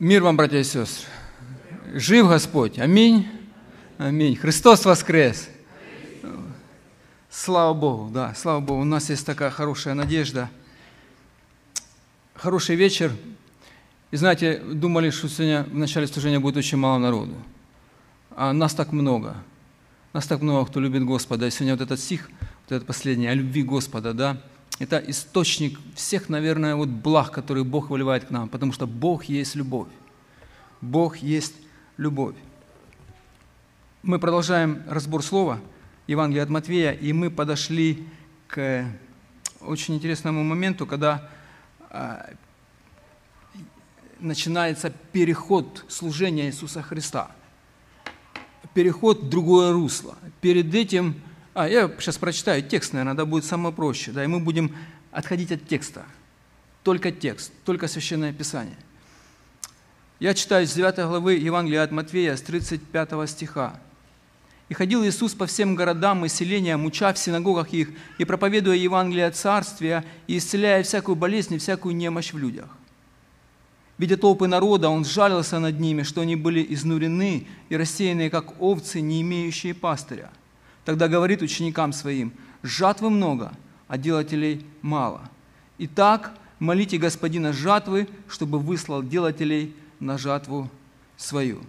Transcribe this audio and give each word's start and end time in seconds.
Мир 0.00 0.22
вам, 0.22 0.36
братья 0.36 0.58
и 0.58 0.62
сестры. 0.62 1.08
Жив 1.92 2.28
Господь. 2.28 2.78
Аминь. 2.78 3.26
Аминь. 3.96 4.36
Христос 4.36 4.84
воскрес. 4.84 5.48
Слава 7.28 7.74
Богу, 7.74 8.08
да, 8.08 8.32
слава 8.36 8.60
Богу. 8.60 8.82
У 8.82 8.84
нас 8.84 9.10
есть 9.10 9.26
такая 9.26 9.50
хорошая 9.50 9.94
надежда. 9.94 10.50
Хороший 12.34 12.76
вечер. 12.76 13.10
И 14.12 14.16
знаете, 14.16 14.58
думали, 14.58 15.10
что 15.10 15.28
сегодня 15.28 15.64
в 15.64 15.74
начале 15.74 16.06
служения 16.06 16.38
будет 16.38 16.56
очень 16.56 16.78
мало 16.78 16.98
народу. 16.98 17.34
А 18.36 18.52
нас 18.52 18.74
так 18.74 18.92
много. 18.92 19.34
Нас 20.12 20.28
так 20.28 20.42
много, 20.42 20.70
кто 20.70 20.78
любит 20.78 21.04
Господа. 21.04 21.48
И 21.48 21.50
сегодня 21.50 21.74
вот 21.74 21.80
этот 21.80 21.98
стих, 21.98 22.30
вот 22.68 22.76
этот 22.76 22.86
последний, 22.86 23.26
о 23.26 23.34
любви 23.34 23.64
Господа, 23.64 24.14
да, 24.14 24.40
это 24.78 24.98
источник 24.98 25.78
всех, 25.94 26.28
наверное, 26.28 26.76
вот 26.76 26.88
благ, 26.88 27.32
которые 27.32 27.64
Бог 27.64 27.90
выливает 27.90 28.26
к 28.26 28.30
нам, 28.30 28.48
потому 28.48 28.72
что 28.72 28.86
Бог 28.86 29.24
есть 29.24 29.54
любовь. 29.56 29.88
Бог 30.80 31.16
есть 31.16 31.54
любовь. 31.96 32.36
Мы 34.02 34.18
продолжаем 34.20 34.82
разбор 34.88 35.22
слова 35.24 35.60
Евангелия 36.06 36.44
от 36.44 36.48
Матвея, 36.48 36.92
и 36.92 37.12
мы 37.12 37.30
подошли 37.30 38.06
к 38.46 38.84
очень 39.60 39.96
интересному 39.96 40.44
моменту, 40.44 40.86
когда 40.86 41.28
а, 41.90 42.30
начинается 44.20 44.90
переход 45.12 45.84
служения 45.88 46.46
Иисуса 46.46 46.82
Христа. 46.82 47.32
Переход 48.74 49.24
в 49.24 49.28
другое 49.28 49.72
русло. 49.72 50.16
Перед 50.40 50.72
этим 50.74 51.20
а, 51.58 51.68
я 51.68 51.90
сейчас 51.98 52.18
прочитаю 52.18 52.62
текст, 52.62 52.92
наверное, 52.92 53.14
да, 53.14 53.24
будет 53.24 53.44
самое 53.44 53.74
проще. 53.74 54.12
Да, 54.12 54.22
и 54.22 54.28
мы 54.28 54.38
будем 54.38 54.76
отходить 55.10 55.50
от 55.50 55.66
текста. 55.66 56.04
Только 56.84 57.10
текст, 57.10 57.52
только 57.64 57.88
Священное 57.88 58.32
Писание. 58.32 58.76
Я 60.20 60.34
читаю 60.34 60.68
с 60.68 60.72
9 60.72 60.94
главы 60.98 61.34
Евангелия 61.34 61.82
от 61.82 61.90
Матвея, 61.90 62.36
с 62.36 62.42
35 62.42 63.28
стиха. 63.28 63.80
«И 64.68 64.74
ходил 64.74 65.04
Иисус 65.04 65.34
по 65.34 65.46
всем 65.46 65.74
городам 65.74 66.24
и 66.24 66.28
селениям, 66.28 66.84
уча 66.84 67.12
в 67.12 67.18
синагогах 67.18 67.72
их, 67.72 67.90
и 68.18 68.24
проповедуя 68.24 68.76
Евангелие 68.76 69.28
Царствия, 69.32 70.04
и 70.28 70.38
исцеляя 70.38 70.84
всякую 70.84 71.16
болезнь 71.16 71.54
и 71.54 71.58
всякую 71.58 71.96
немощь 71.96 72.32
в 72.32 72.38
людях. 72.38 72.68
Видя 73.96 74.16
толпы 74.16 74.46
народа, 74.46 74.90
Он 74.90 75.04
жалился 75.04 75.58
над 75.58 75.80
ними, 75.80 76.04
что 76.04 76.20
они 76.20 76.36
были 76.36 76.64
изнурены 76.68 77.48
и 77.68 77.76
рассеянные, 77.76 78.30
как 78.30 78.62
овцы, 78.62 79.00
не 79.00 79.22
имеющие 79.22 79.74
пастыря. 79.74 80.30
Тогда 80.88 81.06
говорит 81.06 81.42
ученикам 81.42 81.92
своим, 81.92 82.32
жатвы 82.62 83.10
много, 83.10 83.52
а 83.88 83.98
делателей 83.98 84.64
мало. 84.80 85.20
Итак, 85.76 86.32
молите 86.60 86.96
Господина 86.96 87.52
жатвы, 87.52 88.08
чтобы 88.26 88.58
выслал 88.58 89.02
делателей 89.02 89.76
на 90.00 90.16
жатву 90.16 90.70
свою. 91.18 91.60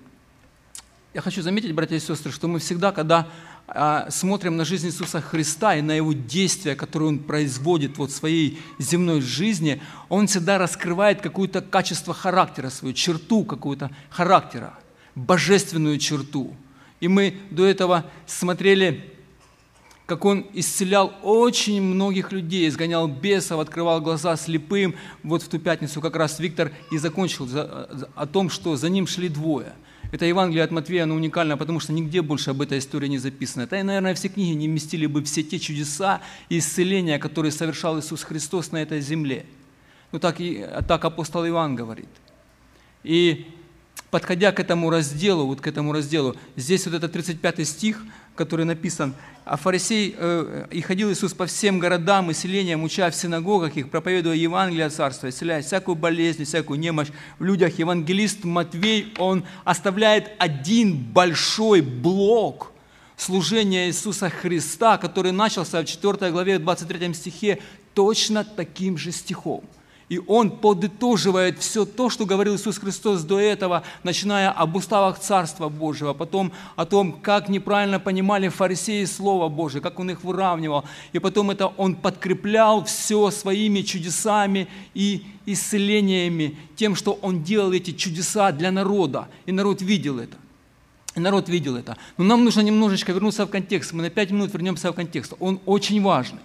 Я 1.14 1.20
хочу 1.20 1.42
заметить, 1.42 1.74
братья 1.74 1.98
и 1.98 2.00
сестры, 2.00 2.32
что 2.32 2.48
мы 2.48 2.60
всегда, 2.60 2.94
когда 2.94 3.28
а, 3.68 4.10
смотрим 4.10 4.56
на 4.56 4.64
жизнь 4.64 4.88
Иисуса 4.88 5.20
Христа 5.20 5.76
и 5.76 5.82
на 5.82 5.92
Его 5.92 6.14
действия, 6.14 6.78
которые 6.78 7.10
Он 7.10 7.20
производит 7.20 7.98
вот 7.98 8.12
в 8.12 8.16
своей 8.16 8.58
земной 8.78 9.20
жизни, 9.20 9.82
Он 10.08 10.28
всегда 10.28 10.58
раскрывает 10.58 11.20
какое-то 11.20 11.60
качество 11.60 12.14
характера, 12.14 12.70
свою 12.70 12.94
черту 12.94 13.44
какую-то 13.44 13.92
характера, 14.10 14.80
божественную 15.14 15.98
черту– 15.98 16.56
и 17.00 17.08
мы 17.08 17.36
до 17.50 17.66
этого 17.66 18.06
смотрели, 18.26 19.14
как 20.06 20.26
он 20.26 20.48
исцелял 20.54 21.14
очень 21.22 21.82
многих 21.82 22.32
людей, 22.32 22.68
изгонял 22.68 23.08
бесов, 23.08 23.60
открывал 23.60 24.02
глаза 24.02 24.36
слепым. 24.38 24.96
Вот 25.24 25.44
в 25.44 25.48
ту 25.48 25.60
пятницу 25.60 26.02
как 26.02 26.16
раз 26.16 26.40
Виктор 26.40 26.72
и 26.92 26.98
закончил 26.98 27.48
о 28.16 28.26
том, 28.26 28.50
что 28.50 28.76
за 28.76 28.90
ним 28.90 29.06
шли 29.06 29.30
двое. 29.30 29.74
Это 30.12 30.26
Евангелие 30.26 30.64
от 30.64 30.72
Матвея, 30.72 31.04
оно 31.04 31.14
уникально, 31.14 31.56
потому 31.56 31.80
что 31.80 31.94
нигде 31.94 32.24
больше 32.24 32.50
об 32.50 32.62
этой 32.64 32.80
истории 32.80 33.08
не 33.08 33.20
записано. 33.20 33.62
Это, 33.62 33.84
наверное, 33.84 34.16
все 34.16 34.30
книги 34.30 34.56
не 34.56 34.68
вместили 34.68 35.06
бы 35.06 35.24
все 35.24 35.44
те 35.44 35.60
чудеса 35.60 36.22
и 36.50 36.58
исцеления, 36.58 37.20
которые 37.20 37.52
совершал 37.52 38.00
Иисус 38.00 38.24
Христос 38.24 38.72
на 38.72 38.78
этой 38.82 39.02
земле. 39.02 39.46
Ну 40.12 40.18
так, 40.18 40.42
и, 40.42 40.66
так 40.88 41.06
апостол 41.06 41.46
Иоанн 41.46 41.76
говорит. 41.76 42.10
И 43.04 43.46
подходя 44.12 44.52
к 44.52 44.60
этому 44.60 44.90
разделу, 44.90 45.46
вот 45.46 45.62
к 45.62 45.68
этому 45.68 45.94
разделу, 45.94 46.36
здесь 46.56 46.86
вот 46.86 46.96
этот 46.96 47.12
35 47.12 47.68
стих, 47.68 48.04
который 48.36 48.66
написан, 48.66 49.14
«А 49.46 49.58
фарисей, 49.58 50.16
э, 50.18 50.68
и 50.72 50.82
ходил 50.82 51.12
Иисус 51.12 51.34
по 51.34 51.46
всем 51.46 51.80
городам 51.80 52.32
и 52.32 52.34
селениям, 52.34 52.84
уча 52.84 53.10
в 53.10 53.16
синагогах 53.16 53.76
их, 53.78 53.90
проповедуя 53.90 54.36
Евангелие 54.36 54.90
Царства, 54.90 55.30
исцеляя 55.30 55.62
всякую 55.62 55.96
болезнь, 55.96 56.46
всякую 56.46 56.80
немощь 56.80 57.10
в 57.40 57.44
людях». 57.44 57.78
Евангелист 57.80 58.44
Матвей, 58.44 59.14
он 59.18 59.44
оставляет 59.64 60.32
один 60.38 60.96
большой 60.96 61.82
блок 61.82 62.72
служения 63.18 63.88
Иисуса 63.88 64.30
Христа, 64.30 64.98
который 64.98 65.32
начался 65.32 65.82
в 65.82 65.86
4 65.86 66.32
главе 66.32 66.60
23 66.60 67.14
стихе 67.14 67.60
точно 67.94 68.44
таким 68.44 68.98
же 68.98 69.12
стихом– 69.12 69.64
и 70.10 70.20
он 70.26 70.50
подытоживает 70.50 71.60
все 71.60 71.86
то, 71.86 72.10
что 72.10 72.26
говорил 72.26 72.56
Иисус 72.56 72.80
Христос 72.80 73.22
до 73.22 73.40
этого, 73.40 73.84
начиная 74.04 74.50
об 74.50 74.76
уставах 74.76 75.20
Царства 75.20 75.70
Божьего, 75.70 76.14
потом 76.14 76.52
о 76.76 76.86
том, 76.86 77.14
как 77.14 77.48
неправильно 77.48 78.00
понимали 78.00 78.50
фарисеи 78.50 79.06
Слово 79.06 79.50
Божие, 79.50 79.82
как 79.82 80.00
он 80.00 80.10
их 80.10 80.24
выравнивал. 80.24 80.84
И 81.14 81.20
потом 81.20 81.52
это 81.52 81.68
он 81.68 81.96
подкреплял 81.96 82.84
все 82.86 83.30
своими 83.30 83.82
чудесами 83.82 84.68
и 84.96 85.24
исцелениями, 85.46 86.58
тем, 86.76 86.96
что 86.96 87.14
он 87.22 87.44
делал 87.44 87.72
эти 87.72 87.92
чудеса 87.92 88.52
для 88.52 88.72
народа. 88.72 89.28
И 89.46 89.52
народ 89.52 89.82
видел 89.84 90.20
это. 90.20 90.38
И 91.16 91.20
народ 91.20 91.50
видел 91.50 91.76
это. 91.76 91.98
Но 92.18 92.24
нам 92.24 92.44
нужно 92.44 92.62
немножечко 92.62 93.12
вернуться 93.12 93.46
в 93.46 93.50
контекст. 93.50 93.94
Мы 93.94 94.02
на 94.02 94.10
пять 94.10 94.32
минут 94.32 94.54
вернемся 94.54 94.92
в 94.92 94.96
контекст. 94.96 95.34
Он 95.40 95.60
очень 95.66 96.02
важный. 96.02 96.40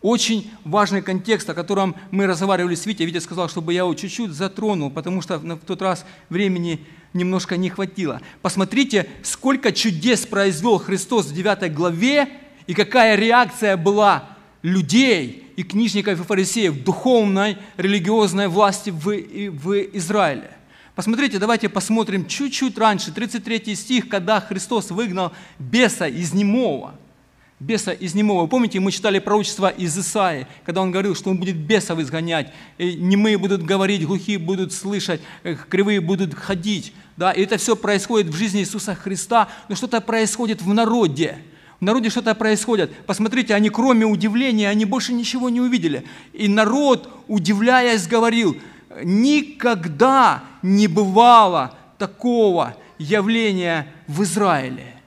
Очень 0.00 0.48
важный 0.64 1.02
контекст, 1.02 1.50
о 1.50 1.54
котором 1.54 1.96
мы 2.12 2.26
разговаривали 2.26 2.76
с 2.76 2.86
Витей. 2.86 3.04
Витя 3.04 3.18
сказал, 3.18 3.48
чтобы 3.48 3.72
я 3.72 3.80
его 3.80 3.94
чуть-чуть 3.94 4.30
затронул, 4.30 4.90
потому 4.90 5.22
что 5.22 5.38
в 5.38 5.58
тот 5.58 5.82
раз 5.82 6.04
времени 6.28 6.84
немножко 7.12 7.56
не 7.56 7.68
хватило. 7.68 8.20
Посмотрите, 8.40 9.08
сколько 9.24 9.72
чудес 9.72 10.24
произвел 10.24 10.78
Христос 10.78 11.26
в 11.26 11.34
9 11.34 11.74
главе, 11.74 12.28
и 12.68 12.74
какая 12.74 13.16
реакция 13.16 13.76
была 13.76 14.36
людей 14.62 15.52
и 15.56 15.64
книжников 15.64 16.20
и 16.20 16.22
фарисеев 16.22 16.84
духовной, 16.84 17.56
религиозной 17.76 18.46
власти 18.46 18.90
в, 18.90 19.06
в 19.06 19.72
Израиле. 19.96 20.52
Посмотрите, 20.94 21.38
давайте 21.38 21.68
посмотрим 21.68 22.26
чуть-чуть 22.26 22.78
раньше, 22.78 23.10
33 23.10 23.74
стих, 23.74 24.08
когда 24.08 24.40
Христос 24.40 24.90
выгнал 24.90 25.32
беса 25.58 26.06
из 26.06 26.32
немого– 26.32 26.94
беса 27.60 27.92
из 27.92 28.14
немого. 28.14 28.46
Помните, 28.46 28.80
мы 28.80 28.92
читали 28.92 29.18
пророчество 29.18 29.68
из 29.68 29.96
Исаи, 29.98 30.46
когда 30.64 30.82
он 30.82 30.90
говорил, 30.90 31.14
что 31.14 31.30
он 31.30 31.38
будет 31.38 31.56
бесов 31.56 31.98
изгонять, 31.98 32.52
и 32.78 32.94
немые 32.94 33.38
будут 33.38 33.62
говорить, 33.62 34.06
глухие 34.06 34.38
будут 34.38 34.72
слышать, 34.72 35.20
кривые 35.68 36.00
будут 36.00 36.34
ходить. 36.34 36.92
Да? 37.16 37.32
И 37.32 37.42
это 37.42 37.56
все 37.56 37.74
происходит 37.74 38.32
в 38.32 38.36
жизни 38.36 38.60
Иисуса 38.60 38.94
Христа, 38.94 39.48
но 39.68 39.74
что-то 39.74 40.00
происходит 40.00 40.62
в 40.62 40.72
народе. 40.72 41.38
В 41.80 41.84
народе 41.84 42.10
что-то 42.10 42.34
происходит. 42.34 42.92
Посмотрите, 43.06 43.54
они 43.54 43.70
кроме 43.70 44.04
удивления, 44.04 44.68
они 44.68 44.84
больше 44.84 45.12
ничего 45.12 45.48
не 45.48 45.60
увидели. 45.60 46.04
И 46.32 46.48
народ, 46.48 47.08
удивляясь, 47.28 48.06
говорил, 48.06 48.56
никогда 49.04 50.44
не 50.62 50.88
бывало 50.88 51.76
такого 51.98 52.76
явления 52.98 53.86
в 54.08 54.22
Израиле. 54.24 54.97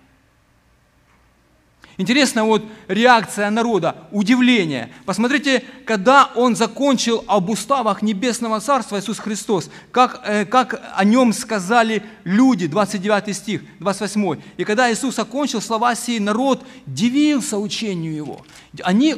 Интересная 2.01 2.43
вот 2.43 2.63
реакция 2.87 3.51
народа, 3.51 3.95
удивление. 4.11 4.91
Посмотрите, 5.05 5.63
когда 5.85 6.31
он 6.33 6.55
закончил 6.55 7.23
об 7.27 7.51
уставах 7.51 8.01
Небесного 8.01 8.59
Царства 8.59 8.99
Иисус 8.99 9.19
Христос, 9.19 9.69
как, 9.91 10.19
э, 10.25 10.45
как 10.45 10.81
о 10.95 11.05
нем 11.05 11.31
сказали 11.31 12.01
люди, 12.23 12.65
29 12.65 13.35
стих, 13.35 13.61
28. 13.79 14.41
И 14.57 14.63
когда 14.63 14.91
Иисус 14.91 15.19
окончил 15.19 15.61
слова 15.61 15.93
сей, 15.93 16.19
народ 16.19 16.63
дивился 16.87 17.59
учению 17.59 18.15
Его. 18.15 18.41
Они, 18.81 19.13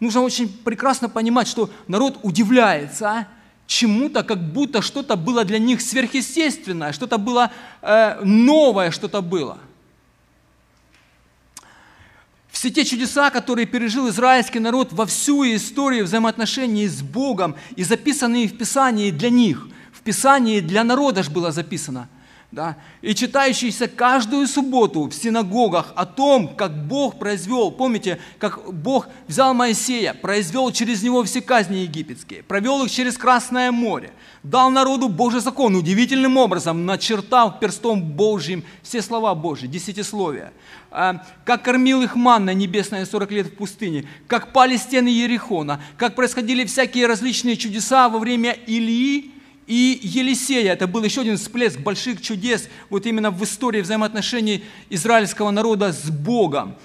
нужно 0.00 0.22
очень 0.22 0.48
прекрасно 0.48 1.10
понимать, 1.10 1.46
что 1.46 1.68
народ 1.88 2.20
удивляется, 2.22 3.06
а? 3.06 3.28
чему-то, 3.66 4.22
как 4.22 4.38
будто 4.38 4.80
что-то 4.80 5.16
было 5.16 5.44
для 5.44 5.58
них 5.58 5.82
сверхъестественное, 5.82 6.92
что-то 6.92 7.18
было 7.18 7.50
э, 7.82 8.20
новое, 8.24 8.90
что-то 8.90 9.20
было– 9.20 9.58
все 12.64 12.70
те 12.70 12.86
чудеса, 12.86 13.28
которые 13.28 13.66
пережил 13.66 14.08
израильский 14.08 14.58
народ 14.58 14.90
во 14.90 15.04
всю 15.04 15.44
историю 15.44 16.06
взаимоотношений 16.06 16.88
с 16.88 17.02
Богом 17.02 17.56
и 17.76 17.84
записанные 17.84 18.48
в 18.48 18.56
Писании 18.56 19.10
для 19.10 19.28
них, 19.28 19.68
в 19.92 20.00
Писании 20.00 20.60
для 20.60 20.82
народа 20.82 21.22
же 21.22 21.30
было 21.30 21.52
записано. 21.52 22.08
да, 22.54 22.76
и 23.02 23.14
читающийся 23.14 23.88
каждую 23.88 24.46
субботу 24.46 25.08
в 25.08 25.12
синагогах 25.12 25.92
о 25.96 26.06
том, 26.06 26.54
как 26.54 26.86
Бог 26.86 27.18
произвел, 27.18 27.70
помните, 27.70 28.18
как 28.38 28.72
Бог 28.72 29.08
взял 29.26 29.52
Моисея, 29.52 30.14
произвел 30.14 30.70
через 30.70 31.02
него 31.02 31.22
все 31.24 31.42
казни 31.42 31.78
египетские, 31.78 32.44
провел 32.44 32.84
их 32.84 32.90
через 32.90 33.18
Красное 33.18 33.72
море, 33.72 34.12
дал 34.42 34.70
народу 34.70 35.08
Божий 35.08 35.40
закон, 35.40 35.74
удивительным 35.74 36.36
образом 36.36 36.86
начертав 36.86 37.58
перстом 37.58 38.02
Божьим 38.02 38.62
все 38.82 39.02
слова 39.02 39.34
Божьи, 39.34 39.66
десятисловия, 39.66 40.52
как 41.44 41.62
кормил 41.62 42.02
их 42.02 42.14
манна 42.14 42.54
небесная 42.54 43.04
40 43.04 43.30
лет 43.32 43.46
в 43.48 43.54
пустыне, 43.56 44.06
как 44.28 44.52
пали 44.52 44.76
стены 44.76 45.08
Ерихона, 45.08 45.80
как 45.96 46.14
происходили 46.14 46.64
всякие 46.64 47.06
различные 47.06 47.56
чудеса 47.56 48.08
во 48.08 48.18
время 48.18 48.52
Илии, 48.52 49.32
и 49.66 49.98
Елисея. 50.02 50.72
Это 50.72 50.86
был 50.86 51.02
еще 51.02 51.22
один 51.22 51.36
всплеск 51.36 51.78
больших 51.78 52.20
чудес 52.20 52.68
вот 52.90 53.06
именно 53.06 53.30
в 53.30 53.42
истории 53.44 53.80
взаимоотношений 53.80 54.62
израильского 54.90 55.50
народа 55.50 55.92
с 55.92 56.10
Богом. 56.10 56.76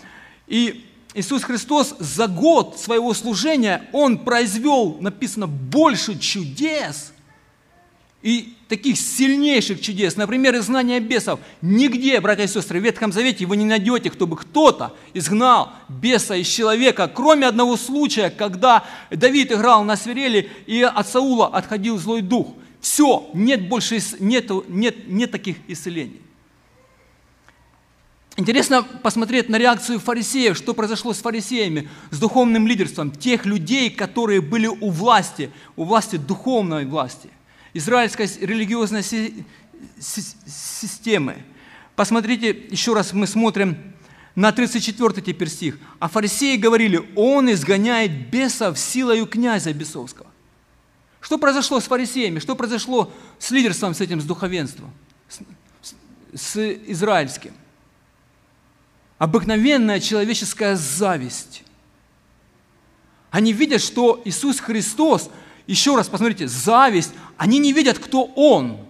И 0.48 0.86
Иисус 1.14 1.44
Христос 1.44 1.96
за 2.00 2.28
год 2.28 2.80
своего 2.80 3.14
служения, 3.14 3.90
Он 3.92 4.18
произвел, 4.18 4.98
написано, 5.02 5.48
больше 5.48 6.18
чудес 6.18 7.12
и 8.22 8.56
таких 8.70 8.98
сильнейших 8.98 9.82
чудес, 9.82 10.16
например, 10.16 10.56
изгнание 10.56 11.02
бесов. 11.02 11.42
Нигде, 11.62 12.22
братья 12.22 12.44
и 12.44 12.48
сестры, 12.48 12.80
в 12.80 12.84
Ветхом 12.84 13.12
Завете 13.12 13.46
вы 13.46 13.58
не 13.58 13.66
найдете, 13.66 14.10
кто 14.10 14.28
бы 14.28 14.38
кто-то 14.38 14.96
изгнал 15.14 15.74
беса 15.90 16.36
из 16.36 16.48
человека, 16.48 17.12
кроме 17.14 17.48
одного 17.48 17.76
случая, 17.76 18.30
когда 18.30 18.86
Давид 19.12 19.52
играл 19.52 19.84
на 19.84 19.98
свирели, 19.98 20.50
и 20.68 20.82
от 20.84 21.10
Саула 21.10 21.48
отходил 21.48 21.98
злой 21.98 22.22
дух– 22.22 22.54
все, 22.82 23.30
нет 23.34 23.68
больше, 23.68 24.00
нету, 24.20 24.66
нет, 24.68 25.08
нет 25.08 25.32
таких 25.32 25.58
исцелений. 25.68 26.22
Интересно 28.38 28.84
посмотреть 28.84 29.50
на 29.50 29.58
реакцию 29.58 30.00
фарисеев, 30.00 30.56
что 30.56 30.74
произошло 30.74 31.12
с 31.14 31.18
фарисеями, 31.18 31.90
с 32.10 32.20
духовным 32.20 32.68
лидерством 32.68 33.12
тех 33.12 33.46
людей, 33.46 33.90
которые 33.90 34.40
были 34.40 34.68
у 34.68 34.92
власти, 34.92 35.52
у 35.76 35.84
власти 35.84 36.16
духовной 36.16 36.86
власти, 36.86 37.30
израильской 37.80 38.30
религиозной 38.42 39.04
системы. 40.00 41.44
Посмотрите, 41.96 42.52
еще 42.70 42.94
раз 42.94 43.14
мы 43.14 43.26
смотрим 43.26 43.78
на 44.36 44.52
34 44.52 45.22
теперь 45.22 45.50
стих. 45.50 45.80
А 46.00 46.08
фарисеи 46.08 46.56
говорили, 46.56 47.10
он 47.16 47.52
изгоняет 47.52 48.30
бесов 48.30 48.78
силою 48.78 49.26
князя 49.26 49.74
бесовского. 49.74 50.28
Что 51.20 51.38
произошло 51.38 51.80
с 51.80 51.86
фарисеями? 51.86 52.40
Что 52.40 52.56
произошло 52.56 53.12
с 53.38 53.52
лидерством, 53.52 53.94
с 53.94 54.02
этим, 54.02 54.22
с 54.22 54.24
духовенством, 54.24 54.94
с, 55.28 55.40
с 56.34 56.76
израильским? 56.88 57.54
Обыкновенная 59.18 60.00
человеческая 60.00 60.78
зависть. 60.78 61.64
Они 63.32 63.52
видят, 63.52 63.82
что 63.82 64.22
Иисус 64.24 64.60
Христос, 64.60 65.30
еще 65.72 65.96
раз 65.96 66.08
посмотрите, 66.08 66.48
зависть, 66.48 67.12
они 67.38 67.60
не 67.60 67.74
видят, 67.74 68.00
кто 68.00 68.26
Он– 68.36 68.78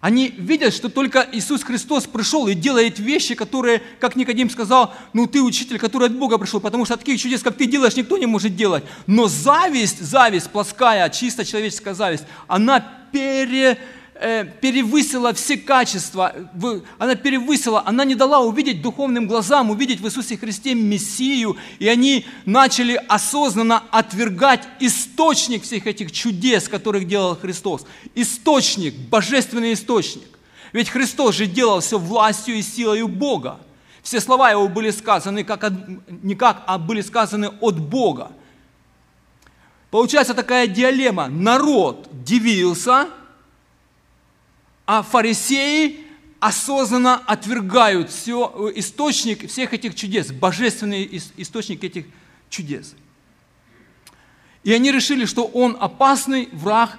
они 0.00 0.28
видят, 0.28 0.72
что 0.74 0.88
только 0.88 1.28
Иисус 1.32 1.64
Христос 1.64 2.06
пришел 2.06 2.46
и 2.46 2.54
делает 2.54 3.00
вещи, 3.00 3.34
которые, 3.34 3.82
как 3.98 4.14
Никодим 4.14 4.48
сказал, 4.48 4.94
ну 5.12 5.26
ты 5.26 5.42
учитель, 5.42 5.78
который 5.78 6.06
от 6.06 6.16
Бога 6.16 6.38
пришел, 6.38 6.60
потому 6.60 6.84
что 6.84 6.96
таких 6.96 7.20
чудес, 7.20 7.42
как 7.42 7.56
ты 7.56 7.66
делаешь, 7.66 7.96
никто 7.96 8.16
не 8.16 8.26
может 8.26 8.54
делать. 8.54 8.84
Но 9.08 9.26
зависть, 9.26 10.00
зависть 10.00 10.50
плоская, 10.50 11.08
чисто 11.10 11.44
человеческая 11.44 11.94
зависть, 11.94 12.24
она 12.46 12.80
пере, 13.10 13.76
перевысила 14.18 15.32
все 15.32 15.56
качества, 15.56 16.34
она 16.98 17.14
перевысила, 17.14 17.84
она 17.86 18.04
не 18.04 18.16
дала 18.16 18.40
увидеть 18.40 18.82
духовным 18.82 19.28
глазам, 19.28 19.70
увидеть 19.70 20.00
в 20.00 20.06
Иисусе 20.06 20.36
Христе 20.36 20.74
Мессию, 20.74 21.56
и 21.78 21.86
они 21.86 22.26
начали 22.44 23.00
осознанно 23.08 23.84
отвергать 23.92 24.66
источник 24.80 25.62
всех 25.62 25.86
этих 25.86 26.10
чудес, 26.10 26.68
которых 26.68 27.06
делал 27.06 27.36
Христос. 27.36 27.86
Источник, 28.16 28.94
божественный 29.08 29.74
источник. 29.74 30.28
Ведь 30.72 30.88
Христос 30.88 31.36
же 31.36 31.46
делал 31.46 31.80
все 31.80 31.98
властью 31.98 32.56
и 32.56 32.62
силой 32.62 33.02
Бога. 33.04 33.60
Все 34.02 34.20
слова 34.20 34.50
Его 34.50 34.66
были 34.68 34.90
сказаны 34.90 35.44
как 35.44 35.62
от, 35.62 35.72
не 36.22 36.34
как, 36.34 36.64
а 36.66 36.78
были 36.78 37.02
сказаны 37.02 37.52
от 37.60 37.78
Бога. 37.78 38.32
Получается 39.90 40.34
такая 40.34 40.66
диалема. 40.66 41.28
Народ 41.28 42.08
дивился– 42.24 43.06
а 44.88 45.02
фарисеи 45.02 46.00
осознанно 46.40 47.16
отвергают 47.16 48.08
все, 48.08 48.70
э, 48.74 48.78
источник 48.78 49.46
всех 49.46 49.74
этих 49.74 49.94
чудес, 49.94 50.32
божественный 50.32 51.20
источник 51.36 51.84
этих 51.84 52.06
чудес. 52.48 52.94
И 54.64 54.72
они 54.72 54.90
решили, 54.90 55.26
что 55.26 55.44
он 55.44 55.76
опасный 55.78 56.48
враг 56.52 56.98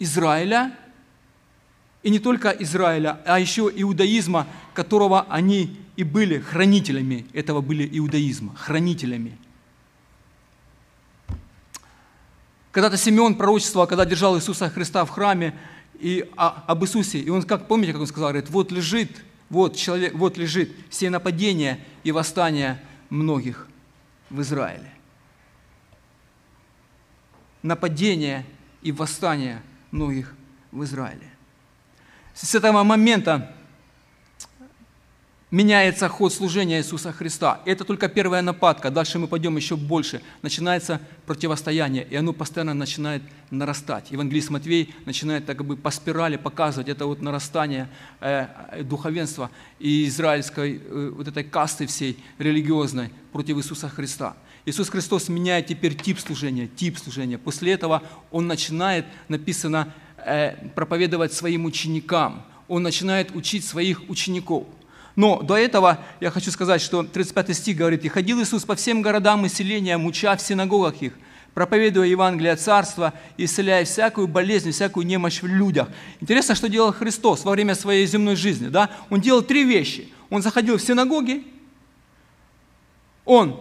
Израиля, 0.00 0.76
и 2.02 2.10
не 2.10 2.18
только 2.18 2.50
Израиля, 2.50 3.20
а 3.24 3.38
еще 3.38 3.70
иудаизма, 3.72 4.48
которого 4.74 5.26
они 5.28 5.76
и 5.94 6.02
были 6.02 6.40
хранителями, 6.40 7.24
этого 7.32 7.60
были 7.60 7.88
иудаизма, 7.98 8.56
хранителями. 8.56 9.38
Когда-то 12.72 12.96
Симеон 12.96 13.36
пророчествовал, 13.36 13.86
когда 13.86 14.04
держал 14.04 14.36
Иисуса 14.36 14.68
Христа 14.68 15.04
в 15.04 15.10
храме, 15.10 15.54
и 16.00 16.30
а, 16.36 16.64
об 16.66 16.84
Иисусе. 16.84 17.18
И 17.18 17.28
он, 17.30 17.42
как 17.42 17.68
помните, 17.68 17.92
как 17.92 18.02
он 18.02 18.06
сказал, 18.06 18.30
говорит, 18.30 18.50
вот 18.50 18.72
лежит, 18.72 19.10
вот 19.48 19.76
человек, 19.76 20.14
вот 20.14 20.36
лежит 20.36 20.72
все 20.90 21.10
нападения 21.10 21.80
и 22.04 22.12
восстания 22.12 22.82
многих 23.10 23.68
в 24.30 24.40
Израиле. 24.40 24.92
Нападение 27.62 28.44
и 28.82 28.92
восстание 28.92 29.62
многих 29.90 30.34
в 30.72 30.84
Израиле. 30.84 31.30
С 32.34 32.54
этого 32.54 32.82
момента 32.82 33.55
меняется 35.50 36.08
ход 36.08 36.32
служения 36.32 36.78
Иисуса 36.78 37.12
Христа. 37.12 37.60
Это 37.64 37.84
только 37.84 38.08
первая 38.08 38.42
нападка. 38.42 38.90
Дальше 38.90 39.18
мы 39.18 39.28
пойдем 39.28 39.56
еще 39.56 39.76
больше. 39.76 40.20
Начинается 40.42 41.00
противостояние, 41.24 42.06
и 42.08 42.16
оно 42.16 42.32
постоянно 42.32 42.74
начинает 42.74 43.22
нарастать. 43.50 44.10
Евангелист 44.10 44.50
Матвей 44.50 44.94
начинает 45.04 45.46
так 45.46 45.58
как 45.58 45.66
бы 45.66 45.76
по 45.76 45.90
спирали 45.90 46.36
показывать 46.36 46.88
это 46.88 47.06
вот 47.06 47.22
нарастание 47.22 47.88
э, 48.20 48.82
духовенства 48.82 49.50
и 49.78 50.06
израильской 50.06 50.80
э, 50.84 51.12
вот 51.14 51.28
этой 51.28 51.44
касты 51.44 51.86
всей 51.86 52.18
религиозной 52.38 53.10
против 53.32 53.56
Иисуса 53.58 53.88
Христа. 53.88 54.36
Иисус 54.64 54.88
Христос 54.88 55.28
меняет 55.28 55.66
теперь 55.66 55.94
тип 55.94 56.18
служения, 56.18 56.66
тип 56.66 56.98
служения. 56.98 57.38
После 57.38 57.72
этого 57.72 58.02
Он 58.32 58.48
начинает, 58.48 59.04
написано, 59.28 59.94
э, 60.18 60.56
проповедовать 60.74 61.32
своим 61.32 61.66
ученикам. 61.66 62.44
Он 62.66 62.82
начинает 62.82 63.36
учить 63.36 63.64
своих 63.64 64.10
учеников– 64.10 64.66
но 65.16 65.40
до 65.40 65.56
этого 65.56 65.98
я 66.20 66.30
хочу 66.30 66.50
сказать, 66.50 66.82
что 66.82 67.02
35 67.02 67.56
стих 67.56 67.78
говорит, 67.78 68.04
«И 68.04 68.08
ходил 68.08 68.40
Иисус 68.42 68.64
по 68.64 68.76
всем 68.76 69.00
городам 69.00 69.46
и 69.46 69.48
селениям, 69.48 70.04
уча 70.04 70.36
в 70.36 70.42
синагогах 70.42 71.00
их, 71.00 71.14
проповедуя 71.54 72.06
Евангелие 72.06 72.54
Царства, 72.54 73.14
исцеляя 73.38 73.86
всякую 73.86 74.28
болезнь, 74.28 74.72
всякую 74.72 75.06
немощь 75.06 75.40
в 75.40 75.46
людях». 75.46 75.88
Интересно, 76.20 76.54
что 76.54 76.68
делал 76.68 76.92
Христос 76.92 77.44
во 77.44 77.52
время 77.52 77.74
своей 77.74 78.06
земной 78.06 78.36
жизни. 78.36 78.68
Да? 78.68 78.90
Он 79.08 79.22
делал 79.22 79.40
три 79.40 79.64
вещи. 79.64 80.12
Он 80.28 80.42
заходил 80.42 80.76
в 80.76 80.82
синагоги, 80.82 81.44
он 83.24 83.60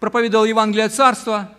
проповедовал 0.00 0.44
Евангелие 0.46 0.88
Царства, 0.88 1.54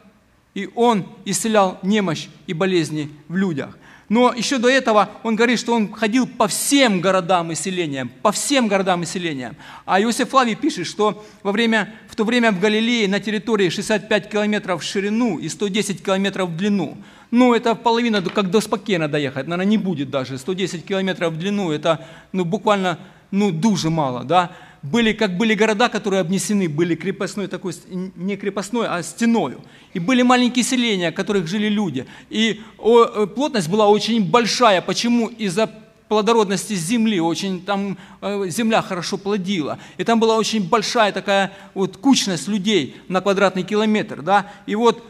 и 0.53 0.69
он 0.75 1.08
исцелял 1.24 1.79
немощь 1.81 2.27
и 2.46 2.53
болезни 2.53 3.10
в 3.29 3.38
людях– 3.38 3.77
но 4.09 4.33
еще 4.33 4.57
до 4.57 4.67
этого 4.67 5.09
он 5.23 5.35
говорит, 5.35 5.59
что 5.59 5.73
он 5.73 5.93
ходил 5.93 6.27
по 6.27 6.47
всем 6.47 6.99
городам 6.99 7.51
и 7.51 7.55
селениям, 7.55 8.11
по 8.21 8.31
всем 8.31 8.67
городам 8.67 9.03
и 9.03 9.05
селениям. 9.05 9.55
А 9.85 10.01
Иосиф 10.01 10.29
Флавий 10.29 10.55
пишет, 10.55 10.87
что 10.87 11.23
во 11.43 11.51
время, 11.51 11.93
в 12.09 12.15
то 12.15 12.23
время 12.23 12.51
в 12.51 12.59
Галилее 12.59 13.07
на 13.07 13.19
территории 13.19 13.69
65 13.69 14.29
километров 14.29 14.81
в 14.81 14.85
ширину 14.85 15.37
и 15.37 15.47
110 15.47 16.03
километров 16.03 16.49
в 16.49 16.57
длину. 16.57 16.97
Ну, 17.31 17.53
это 17.53 17.75
половина, 17.75 18.23
как 18.23 18.49
до 18.49 18.59
Спокена 18.59 19.07
доехать, 19.07 19.47
наверное, 19.47 19.69
не 19.69 19.77
будет 19.77 20.09
даже. 20.09 20.39
110 20.39 20.83
километров 20.83 21.33
в 21.33 21.37
длину, 21.37 21.71
это 21.71 22.05
ну, 22.31 22.43
буквально 22.43 22.97
ну, 23.29 23.51
дуже 23.51 23.91
мало, 23.91 24.23
да 24.23 24.51
были, 24.81 25.13
как 25.13 25.38
были 25.38 25.53
города, 25.53 25.89
которые 25.89 26.21
обнесены, 26.21 26.69
были 26.69 26.95
крепостной 26.95 27.48
такой, 27.48 27.74
не 27.89 28.38
крепостной, 28.38 28.88
а 28.88 29.03
стеною. 29.03 29.62
И 29.93 30.00
были 30.00 30.21
маленькие 30.21 30.63
селения, 30.63 31.12
в 31.12 31.15
которых 31.15 31.48
жили 31.48 31.67
люди. 31.67 32.05
И 32.29 32.62
э, 32.77 33.27
плотность 33.36 33.69
была 33.69 33.88
очень 33.88 34.24
большая. 34.24 34.81
Почему? 34.81 35.27
Из-за 35.27 35.69
плодородности 36.07 36.74
земли, 36.74 37.19
очень 37.19 37.63
там 37.63 37.98
э, 38.21 38.45
земля 38.50 38.81
хорошо 38.81 39.17
плодила. 39.17 39.79
И 39.98 40.03
там 40.03 40.19
была 40.19 40.38
очень 40.38 40.67
большая 40.67 41.12
такая 41.12 41.53
вот 41.74 41.98
кучность 41.98 42.48
людей 42.48 42.95
на 43.07 43.21
квадратный 43.21 43.63
километр. 43.63 44.21
Да? 44.21 44.51
И 44.65 44.75
вот, 44.75 45.03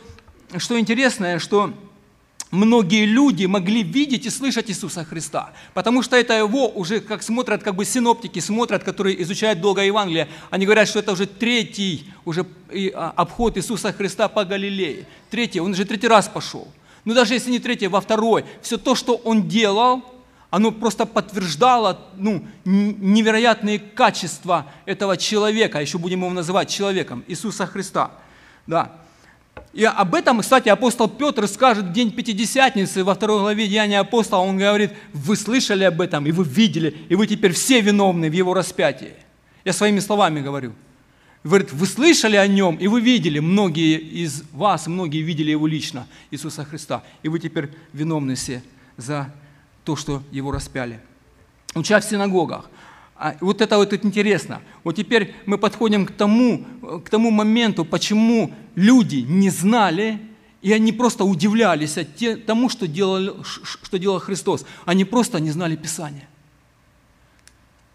что 0.57 0.79
интересное, 0.79 1.39
что 1.39 1.73
многие 2.51 3.05
люди 3.05 3.45
могли 3.45 3.83
видеть 3.83 4.25
и 4.25 4.29
слышать 4.29 4.69
Иисуса 4.69 5.03
Христа, 5.05 5.53
потому 5.73 6.01
что 6.01 6.15
это 6.15 6.33
его 6.33 6.67
уже, 6.69 6.99
как 6.99 7.23
смотрят, 7.23 7.63
как 7.63 7.75
бы 7.75 7.85
синоптики 7.85 8.39
смотрят, 8.39 8.83
которые 8.83 9.21
изучают 9.21 9.61
долго 9.61 9.83
Евангелие, 9.83 10.27
они 10.49 10.65
говорят, 10.65 10.87
что 10.87 10.99
это 10.99 11.11
уже 11.11 11.27
третий 11.27 12.05
уже 12.25 12.45
а, 12.95 13.13
обход 13.15 13.57
Иисуса 13.57 13.93
Христа 13.93 14.27
по 14.27 14.45
Галилее. 14.45 15.05
Третий, 15.29 15.59
он 15.59 15.71
уже 15.71 15.85
третий 15.85 16.07
раз 16.07 16.27
пошел. 16.27 16.67
Но 17.05 17.13
даже 17.13 17.33
если 17.33 17.51
не 17.51 17.59
третий, 17.59 17.87
во 17.87 18.01
второй, 18.01 18.45
все 18.61 18.77
то, 18.77 18.95
что 18.95 19.15
он 19.15 19.47
делал, 19.47 20.03
оно 20.49 20.71
просто 20.71 21.05
подтверждало 21.05 21.99
ну, 22.17 22.45
невероятные 22.65 23.79
качества 23.79 24.65
этого 24.85 25.15
человека, 25.15 25.77
а 25.77 25.81
еще 25.81 25.97
будем 25.97 26.21
его 26.21 26.31
называть 26.31 26.69
человеком, 26.69 27.23
Иисуса 27.27 27.67
Христа. 27.67 28.11
Да. 28.65 28.91
И 29.73 29.83
об 29.83 30.15
этом, 30.15 30.41
кстати, 30.41 30.69
апостол 30.69 31.07
Петр 31.07 31.47
скажет 31.47 31.85
в 31.85 31.91
день 31.91 32.11
Пятидесятницы 32.11 33.03
во 33.03 33.15
второй 33.15 33.39
главе 33.39 33.67
Деяния 33.67 33.99
апостола. 33.99 34.41
Он 34.41 34.57
говорит, 34.57 34.91
вы 35.13 35.35
слышали 35.35 35.83
об 35.83 36.01
этом, 36.01 36.25
и 36.25 36.31
вы 36.31 36.43
видели, 36.43 36.95
и 37.09 37.15
вы 37.15 37.27
теперь 37.27 37.53
все 37.53 37.81
виновны 37.81 38.29
в 38.29 38.33
его 38.33 38.53
распятии. 38.53 39.13
Я 39.63 39.73
своими 39.73 39.99
словами 39.99 40.41
говорю. 40.41 40.73
Говорит, 41.43 41.71
вы 41.71 41.85
слышали 41.85 42.35
о 42.35 42.47
нем, 42.47 42.75
и 42.75 42.87
вы 42.87 42.99
видели, 42.99 43.39
многие 43.39 43.97
из 43.97 44.43
вас, 44.51 44.87
многие 44.87 45.21
видели 45.21 45.51
его 45.51 45.67
лично, 45.67 46.07
Иисуса 46.31 46.65
Христа, 46.65 47.03
и 47.23 47.29
вы 47.29 47.39
теперь 47.39 47.69
виновны 47.93 48.35
все 48.35 48.61
за 48.97 49.33
то, 49.85 49.95
что 49.95 50.21
его 50.31 50.51
распяли. 50.51 50.99
Уча 51.75 51.99
в 51.99 52.03
синагогах. 52.03 52.69
А 53.21 53.35
вот 53.41 53.59
это 53.59 53.75
вот 53.77 53.93
интересно. 53.93 54.61
Вот 54.85 54.95
теперь 54.95 55.35
мы 55.45 55.57
подходим 55.57 56.05
к 56.05 56.11
тому, 56.11 56.65
к 57.03 57.09
тому 57.09 57.31
моменту, 57.31 57.83
почему 57.83 58.53
люди 58.75 59.17
не 59.17 59.49
знали, 59.49 60.21
и 60.61 60.71
они 60.71 60.93
просто 60.93 61.25
удивлялись 61.25 61.97
тому, 62.45 62.69
что 62.69 62.87
делал, 62.87 63.43
что 63.43 63.99
делал 63.99 64.19
Христос. 64.19 64.65
Они 64.85 65.03
просто 65.03 65.41
не 65.41 65.51
знали 65.51 65.75
Писания. 65.75 66.29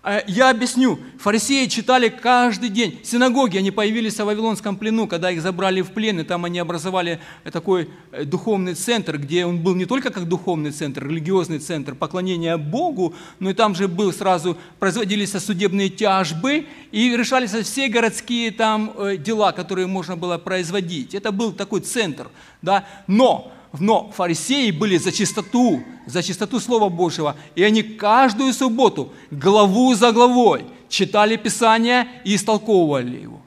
А 0.06 0.22
я 0.26 0.50
объясню. 0.50 0.98
Фарисеи 1.18 1.64
читали 1.64 2.10
каждый 2.10 2.68
день. 2.68 3.00
Синагоги, 3.02 3.56
они 3.56 3.70
появились 3.70 4.20
в 4.20 4.24
Вавилонском 4.24 4.76
плену, 4.76 5.06
когда 5.06 5.30
их 5.30 5.40
забрали 5.40 5.80
в 5.80 5.92
плен, 5.92 6.20
и 6.20 6.24
там 6.24 6.44
они 6.44 6.58
образовали 6.58 7.20
такой 7.50 7.88
э, 8.12 8.24
духовный 8.24 8.74
центр, 8.74 9.16
где 9.16 9.46
он 9.46 9.60
был 9.60 9.74
не 9.74 9.86
только 9.86 10.10
как 10.10 10.28
духовный 10.28 10.72
центр, 10.72 11.08
религиозный 11.08 11.58
центр 11.58 11.94
поклонения 11.94 12.58
Богу, 12.58 13.14
но 13.38 13.48
и 13.48 13.54
там 13.54 13.74
же 13.74 13.88
был 13.88 14.12
сразу, 14.12 14.58
производились 14.78 15.32
судебные 15.32 15.88
тяжбы, 15.88 16.66
и 16.92 17.16
решались 17.16 17.52
все 17.52 17.88
городские 17.88 18.50
там 18.50 18.92
э, 18.98 19.16
дела, 19.16 19.52
которые 19.52 19.86
можно 19.86 20.18
было 20.18 20.36
производить. 20.36 21.14
Это 21.14 21.32
был 21.32 21.52
такой 21.52 21.80
центр. 21.80 22.28
Да? 22.60 22.84
Но 23.06 23.54
но 23.80 24.10
фарисеи 24.14 24.70
были 24.70 24.96
за 24.96 25.12
чистоту, 25.12 25.82
за 26.06 26.22
чистоту 26.22 26.60
Слова 26.60 26.88
Божьего, 26.88 27.36
и 27.54 27.62
они 27.62 27.82
каждую 27.82 28.52
субботу 28.52 29.12
главу 29.30 29.94
за 29.94 30.12
главой 30.12 30.66
читали 30.88 31.36
Писание 31.36 32.08
и 32.24 32.36
истолковывали 32.36 33.22
его. 33.22 33.40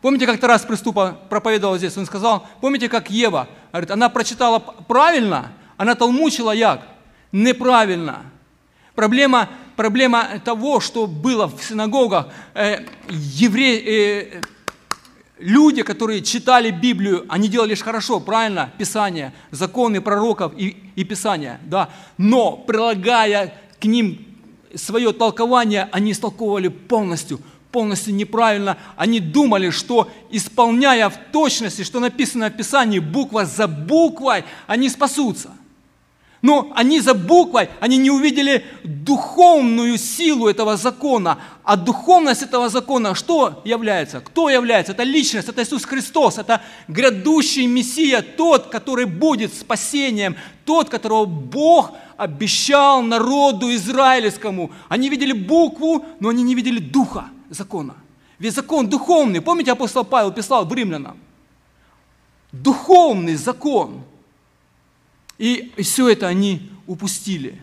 Помните, 0.00 0.26
как-то 0.26 0.46
раз 0.46 0.62
приступа 0.62 1.18
проповедовал 1.28 1.76
здесь, 1.76 1.96
он 1.96 2.06
сказал, 2.06 2.46
помните, 2.60 2.88
как 2.88 3.10
Ева, 3.10 3.48
говорит, 3.70 3.90
она 3.90 4.08
прочитала 4.08 4.58
правильно, 4.58 5.52
она 5.76 5.94
толмучила 5.94 6.52
як? 6.52 6.86
Неправильно. 7.32 8.22
Проблема, 8.94 9.48
проблема 9.76 10.26
того, 10.44 10.80
что 10.80 11.06
было 11.06 11.46
в 11.46 11.62
синагогах, 11.62 12.28
э, 12.54 12.86
евреи, 13.08 13.82
э, 13.86 14.40
Люди, 15.40 15.82
которые 15.82 16.20
читали 16.20 16.70
Библию, 16.70 17.24
они 17.30 17.48
делали 17.48 17.70
лишь 17.70 17.80
хорошо, 17.80 18.20
правильно, 18.20 18.70
Писание, 18.76 19.32
законы 19.50 20.02
пророков 20.02 20.52
и, 20.54 20.76
и 20.96 21.04
Писание, 21.04 21.58
да. 21.64 21.88
Но, 22.18 22.58
прилагая 22.58 23.54
к 23.80 23.86
ним 23.86 24.26
свое 24.74 25.14
толкование, 25.14 25.88
они 25.92 26.12
истолковывали 26.12 26.68
полностью, 26.68 27.40
полностью 27.72 28.14
неправильно. 28.14 28.76
Они 28.96 29.18
думали, 29.18 29.70
что 29.70 30.10
исполняя 30.30 31.08
в 31.08 31.16
точности, 31.32 31.84
что 31.84 32.00
написано 32.00 32.50
в 32.50 32.56
Писании, 32.56 32.98
буква 32.98 33.46
за 33.46 33.66
буквой, 33.66 34.44
они 34.66 34.90
спасутся. 34.90 35.52
Но 36.42 36.72
они 36.74 37.00
за 37.00 37.12
буквой, 37.12 37.68
они 37.80 37.98
не 37.98 38.10
увидели 38.10 38.64
духовную 38.82 39.98
силу 39.98 40.48
этого 40.48 40.78
закона. 40.78 41.38
А 41.64 41.76
духовность 41.76 42.42
этого 42.42 42.70
закона 42.70 43.14
что 43.14 43.60
является? 43.64 44.20
Кто 44.20 44.48
является? 44.48 44.92
Это 44.92 45.02
личность, 45.02 45.48
это 45.48 45.62
Иисус 45.62 45.84
Христос, 45.84 46.38
это 46.38 46.62
грядущий 46.88 47.66
Мессия, 47.66 48.22
тот, 48.22 48.68
который 48.68 49.04
будет 49.04 49.52
спасением, 49.52 50.34
тот, 50.64 50.88
которого 50.88 51.26
Бог 51.26 51.92
обещал 52.16 53.02
народу 53.02 53.74
израильскому. 53.74 54.70
Они 54.88 55.10
видели 55.10 55.32
букву, 55.32 56.06
но 56.20 56.30
они 56.30 56.42
не 56.42 56.54
видели 56.54 56.78
духа 56.78 57.28
закона. 57.50 57.96
Ведь 58.38 58.54
закон 58.54 58.88
духовный. 58.88 59.42
Помните, 59.42 59.72
апостол 59.72 60.04
Павел 60.04 60.32
писал 60.32 60.64
в 60.64 60.72
римлянам? 60.72 61.18
Духовный 62.50 63.34
закон– 63.34 64.04
и 65.40 65.72
все 65.82 66.10
это 66.10 66.28
они 66.28 66.70
упустили. 66.86 67.58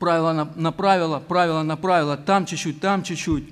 Правило 0.00 0.32
на, 0.56 0.72
правило, 0.72 1.20
правило 1.20 1.62
на 1.62 1.76
правило, 1.76 2.16
там 2.16 2.44
чуть-чуть, 2.44 2.80
там 2.80 3.04
чуть-чуть. 3.04 3.44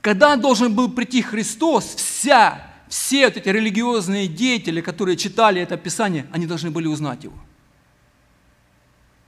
Когда 0.00 0.34
должен 0.34 0.74
был 0.74 0.90
прийти 0.90 1.22
Христос, 1.22 1.94
вся, 1.94 2.66
все 2.88 3.26
вот 3.26 3.36
эти 3.36 3.48
религиозные 3.48 4.26
деятели, 4.26 4.80
которые 4.80 5.16
читали 5.16 5.62
это 5.62 5.76
Писание, 5.76 6.26
они 6.32 6.46
должны 6.46 6.72
были 6.72 6.88
узнать 6.88 7.22
его. 7.22 7.38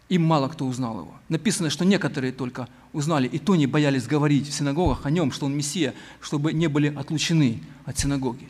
И 0.09 0.19
мало 0.19 0.49
кто 0.49 0.67
узнал 0.67 1.03
его. 1.03 1.15
Написано, 1.29 1.71
что 1.71 1.85
некоторые 1.85 2.33
только 2.33 2.69
узнали, 2.93 3.29
и 3.29 3.39
то 3.39 3.55
не 3.55 3.69
боялись 3.69 4.09
говорить 4.09 4.49
в 4.49 4.53
синагогах 4.53 5.07
о 5.07 5.11
нем, 5.11 5.31
что 5.31 5.47
он 5.47 5.57
Мессия, 5.57 5.95
чтобы 6.21 6.53
не 6.53 6.67
были 6.67 6.93
отлучены 6.93 7.63
от 7.85 7.97
синагоги 7.97 8.49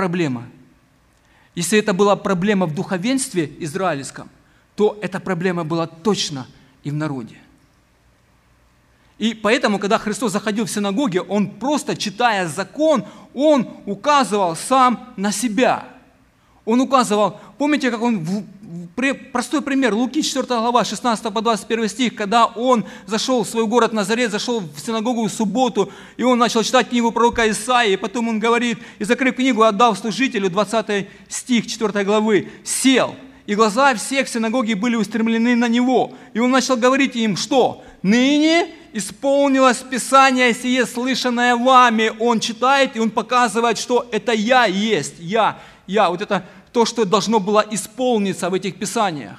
проблема. 0.00 0.46
Если 1.54 1.78
это 1.78 1.92
была 1.92 2.16
проблема 2.16 2.64
в 2.64 2.74
духовенстве 2.74 3.52
израильском, 3.60 4.30
то 4.76 4.98
эта 5.02 5.20
проблема 5.20 5.62
была 5.62 5.86
точно 5.86 6.46
и 6.84 6.90
в 6.90 6.94
народе. 6.94 7.36
И 9.18 9.34
поэтому, 9.34 9.78
когда 9.78 9.98
Христос 9.98 10.32
заходил 10.32 10.64
в 10.64 10.70
синагоги, 10.70 11.18
Он 11.18 11.50
просто, 11.50 11.96
читая 11.96 12.48
закон, 12.48 13.04
Он 13.34 13.68
указывал 13.84 14.56
сам 14.56 15.12
на 15.16 15.32
себя. 15.32 15.84
Он 16.64 16.80
указывал, 16.80 17.38
помните, 17.58 17.90
как 17.90 18.00
Он 18.00 18.26
Простой 19.32 19.62
пример, 19.62 19.94
Луки 19.94 20.22
4 20.22 20.46
глава, 20.46 20.84
16 20.84 21.32
по 21.32 21.40
21 21.40 21.88
стих, 21.88 22.14
когда 22.14 22.46
он 22.46 22.84
зашел 23.06 23.42
в 23.42 23.48
свой 23.48 23.66
город 23.66 23.92
Назарет, 23.92 24.30
зашел 24.30 24.60
в 24.60 24.78
синагогу 24.78 25.24
в 25.24 25.32
субботу, 25.32 25.90
и 26.16 26.22
он 26.22 26.38
начал 26.38 26.62
читать 26.62 26.88
книгу 26.88 27.10
пророка 27.10 27.50
Исаии, 27.50 27.94
и 27.94 27.96
потом 27.96 28.28
он 28.28 28.38
говорит, 28.38 28.78
и 29.00 29.04
закрыв 29.04 29.34
книгу, 29.34 29.62
отдал 29.62 29.96
служителю, 29.96 30.50
20 30.50 31.08
стих 31.28 31.66
4 31.66 32.04
главы, 32.04 32.48
сел, 32.62 33.16
и 33.46 33.56
глаза 33.56 33.92
всех 33.96 34.28
в 34.28 34.30
синагоге 34.30 34.76
были 34.76 34.94
устремлены 34.94 35.56
на 35.56 35.66
него. 35.66 36.12
И 36.32 36.38
он 36.38 36.52
начал 36.52 36.76
говорить 36.76 37.16
им, 37.16 37.36
что 37.36 37.82
ныне 38.02 38.68
исполнилось 38.92 39.78
Писание 39.78 40.54
сие, 40.54 40.86
слышанное 40.86 41.56
вами. 41.56 42.12
Он 42.20 42.38
читает, 42.38 42.94
и 42.94 43.00
он 43.00 43.10
показывает, 43.10 43.78
что 43.78 44.06
это 44.12 44.30
я 44.30 44.66
есть, 44.66 45.14
я, 45.18 45.58
я. 45.88 46.10
Вот 46.10 46.22
это 46.22 46.44
то, 46.72 46.84
что 46.84 47.04
должно 47.04 47.40
было 47.40 47.64
исполниться 47.70 48.50
в 48.50 48.54
этих 48.54 48.78
Писаниях. 48.78 49.38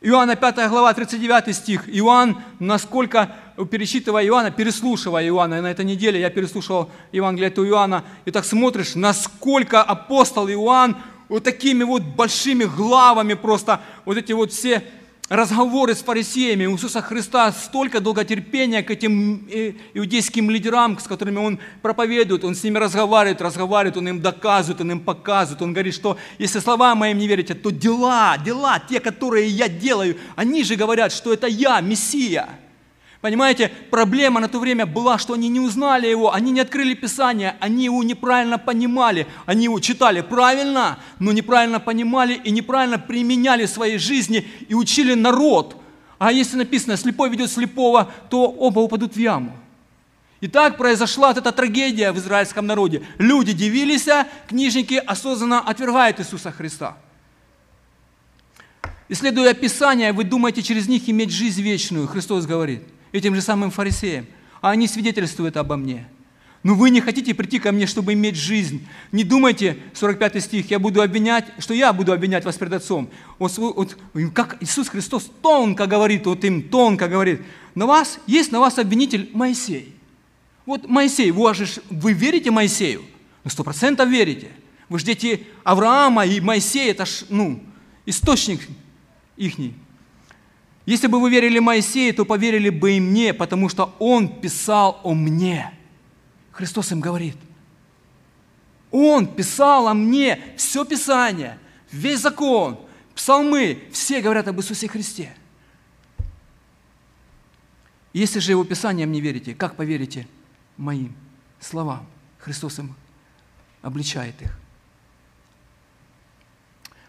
Иоанна 0.00 0.34
5 0.34 0.68
глава, 0.68 0.92
39 0.92 1.54
стих. 1.54 1.88
Иоанн, 1.88 2.42
насколько, 2.58 3.36
пересчитывая 3.70 4.24
Иоанна, 4.26 4.50
переслушивая 4.50 5.24
Иоанна, 5.28 5.62
на 5.62 5.70
этой 5.70 5.84
неделе 5.84 6.20
я 6.20 6.28
переслушал 6.28 6.90
Евангелие 7.12 7.48
от 7.48 7.58
Иоанна, 7.58 8.04
и 8.24 8.32
так 8.32 8.44
смотришь, 8.44 8.96
насколько 8.96 9.80
апостол 9.80 10.48
Иоанн 10.48 10.96
вот 11.28 11.44
такими 11.44 11.84
вот 11.84 12.02
большими 12.02 12.64
главами 12.64 13.34
просто, 13.34 13.80
вот 14.04 14.16
эти 14.16 14.32
вот 14.32 14.50
все 14.50 14.82
разговоры 15.32 15.94
с 15.94 16.02
фарисеями 16.02 16.66
у 16.66 16.74
Иисуса 16.74 17.00
Христа, 17.00 17.50
столько 17.52 18.00
долготерпения 18.00 18.82
к 18.82 18.90
этим 18.90 19.48
э, 19.50 19.72
иудейским 19.94 20.50
лидерам, 20.50 20.98
с 20.98 21.04
которыми 21.04 21.38
Он 21.38 21.58
проповедует, 21.80 22.44
Он 22.44 22.54
с 22.54 22.62
ними 22.62 22.76
разговаривает, 22.76 23.40
разговаривает, 23.40 23.96
Он 23.96 24.08
им 24.08 24.20
доказывает, 24.20 24.82
Он 24.82 24.92
им 24.92 25.00
показывает. 25.00 25.62
Он 25.62 25.72
говорит, 25.72 25.94
что 25.94 26.18
если 26.38 26.58
слова 26.58 26.94
моим 26.94 27.16
не 27.16 27.26
верите, 27.26 27.54
то 27.54 27.70
дела, 27.70 28.36
дела, 28.36 28.78
те, 28.78 29.00
которые 29.00 29.48
я 29.48 29.68
делаю, 29.68 30.18
они 30.36 30.64
же 30.64 30.76
говорят, 30.76 31.12
что 31.12 31.32
это 31.32 31.46
я, 31.46 31.80
Мессия– 31.80 32.48
Понимаете, 33.22 33.70
проблема 33.88 34.40
на 34.40 34.48
то 34.48 34.58
время 34.58 34.84
была, 34.84 35.16
что 35.16 35.34
они 35.34 35.48
не 35.48 35.60
узнали 35.60 36.08
его, 36.08 36.34
они 36.34 36.50
не 36.50 36.58
открыли 36.58 36.94
Писание, 36.94 37.54
они 37.60 37.84
его 37.84 38.02
неправильно 38.02 38.58
понимали, 38.58 39.28
они 39.46 39.64
его 39.64 39.78
читали 39.78 40.22
правильно, 40.22 40.98
но 41.20 41.30
неправильно 41.30 41.78
понимали 41.78 42.34
и 42.34 42.50
неправильно 42.50 42.98
применяли 42.98 43.66
в 43.66 43.70
своей 43.70 43.98
жизни 43.98 44.48
и 44.68 44.74
учили 44.74 45.14
народ. 45.14 45.76
А 46.18 46.32
если 46.32 46.56
написано, 46.56 46.96
слепой 46.96 47.30
ведет 47.30 47.52
слепого, 47.52 48.10
то 48.28 48.46
оба 48.46 48.80
упадут 48.80 49.14
в 49.14 49.20
яму. 49.20 49.56
И 50.40 50.48
так 50.48 50.76
произошла 50.76 51.28
вот 51.28 51.38
эта 51.38 51.52
трагедия 51.52 52.10
в 52.10 52.18
израильском 52.18 52.66
народе. 52.66 53.02
Люди 53.18 53.52
дивились, 53.52 54.08
книжники 54.48 54.94
осознанно 54.94 55.60
отвергают 55.60 56.18
Иисуса 56.18 56.50
Христа. 56.50 56.96
Исследуя 59.08 59.54
Писание, 59.54 60.12
вы 60.12 60.24
думаете 60.24 60.60
через 60.62 60.88
них 60.88 61.08
иметь 61.08 61.30
жизнь 61.30 61.62
вечную, 61.62 62.08
Христос 62.08 62.46
говорит, 62.46 62.82
этим 63.12 63.34
же 63.34 63.42
самым 63.42 63.70
фарисеям. 63.70 64.26
А 64.60 64.70
они 64.70 64.88
свидетельствуют 64.88 65.56
обо 65.56 65.76
мне. 65.76 66.06
Но 66.62 66.76
вы 66.76 66.90
не 66.90 67.00
хотите 67.00 67.34
прийти 67.34 67.58
ко 67.58 67.72
мне, 67.72 67.86
чтобы 67.86 68.12
иметь 68.12 68.36
жизнь. 68.36 68.86
Не 69.10 69.24
думайте, 69.24 69.78
45 69.94 70.42
стих, 70.42 70.70
я 70.70 70.78
буду 70.78 71.02
обвинять, 71.02 71.46
что 71.58 71.74
я 71.74 71.92
буду 71.92 72.12
обвинять 72.12 72.44
вас 72.44 72.56
перед 72.56 72.72
Отцом. 72.72 73.10
Вот, 73.40 73.58
вот, 73.58 73.96
как 74.32 74.62
Иисус 74.62 74.88
Христос 74.88 75.28
тонко 75.42 75.86
говорит, 75.86 76.24
вот 76.26 76.44
им 76.44 76.62
тонко 76.62 77.08
говорит, 77.08 77.40
на 77.74 77.86
вас, 77.86 78.20
есть 78.28 78.52
на 78.52 78.60
вас 78.60 78.78
обвинитель 78.78 79.30
Моисей. 79.32 79.96
Вот 80.64 80.88
Моисей, 80.88 81.32
вы, 81.32 81.52
же, 81.54 81.66
вы 81.90 82.12
верите 82.12 82.52
Моисею? 82.52 83.02
На 83.42 83.50
сто 83.50 83.64
процентов 83.64 84.08
верите. 84.08 84.48
Вы 84.88 85.00
же 85.00 85.06
дети 85.06 85.46
Авраама 85.64 86.24
и 86.24 86.40
Моисея, 86.40 86.92
это 86.92 87.06
ж, 87.06 87.24
ну, 87.28 87.60
источник 88.06 88.60
ихний. 89.36 89.74
Если 90.92 91.06
бы 91.06 91.22
вы 91.22 91.30
верили 91.30 91.58
Моисею, 91.58 92.14
то 92.14 92.26
поверили 92.26 92.68
бы 92.68 92.98
и 92.98 93.00
мне, 93.00 93.32
потому 93.32 93.70
что 93.70 93.96
он 93.98 94.28
писал 94.28 95.00
о 95.04 95.14
мне. 95.14 95.72
Христос 96.50 96.92
им 96.92 97.00
говорит. 97.00 97.38
Он 98.90 99.26
писал 99.26 99.88
о 99.88 99.94
мне 99.94 100.38
все 100.58 100.84
Писание, 100.84 101.58
весь 101.90 102.20
закон, 102.20 102.78
псалмы, 103.14 103.84
все 103.90 104.20
говорят 104.20 104.48
об 104.48 104.60
Иисусе 104.60 104.86
Христе. 104.86 105.34
Если 108.12 108.38
же 108.40 108.52
его 108.52 108.62
Писанием 108.62 109.10
не 109.12 109.22
верите, 109.22 109.54
как 109.54 109.76
поверите 109.76 110.28
моим 110.76 111.14
словам. 111.58 112.06
Христос 112.38 112.80
им 112.80 112.94
обличает 113.80 114.42
их. 114.42 114.61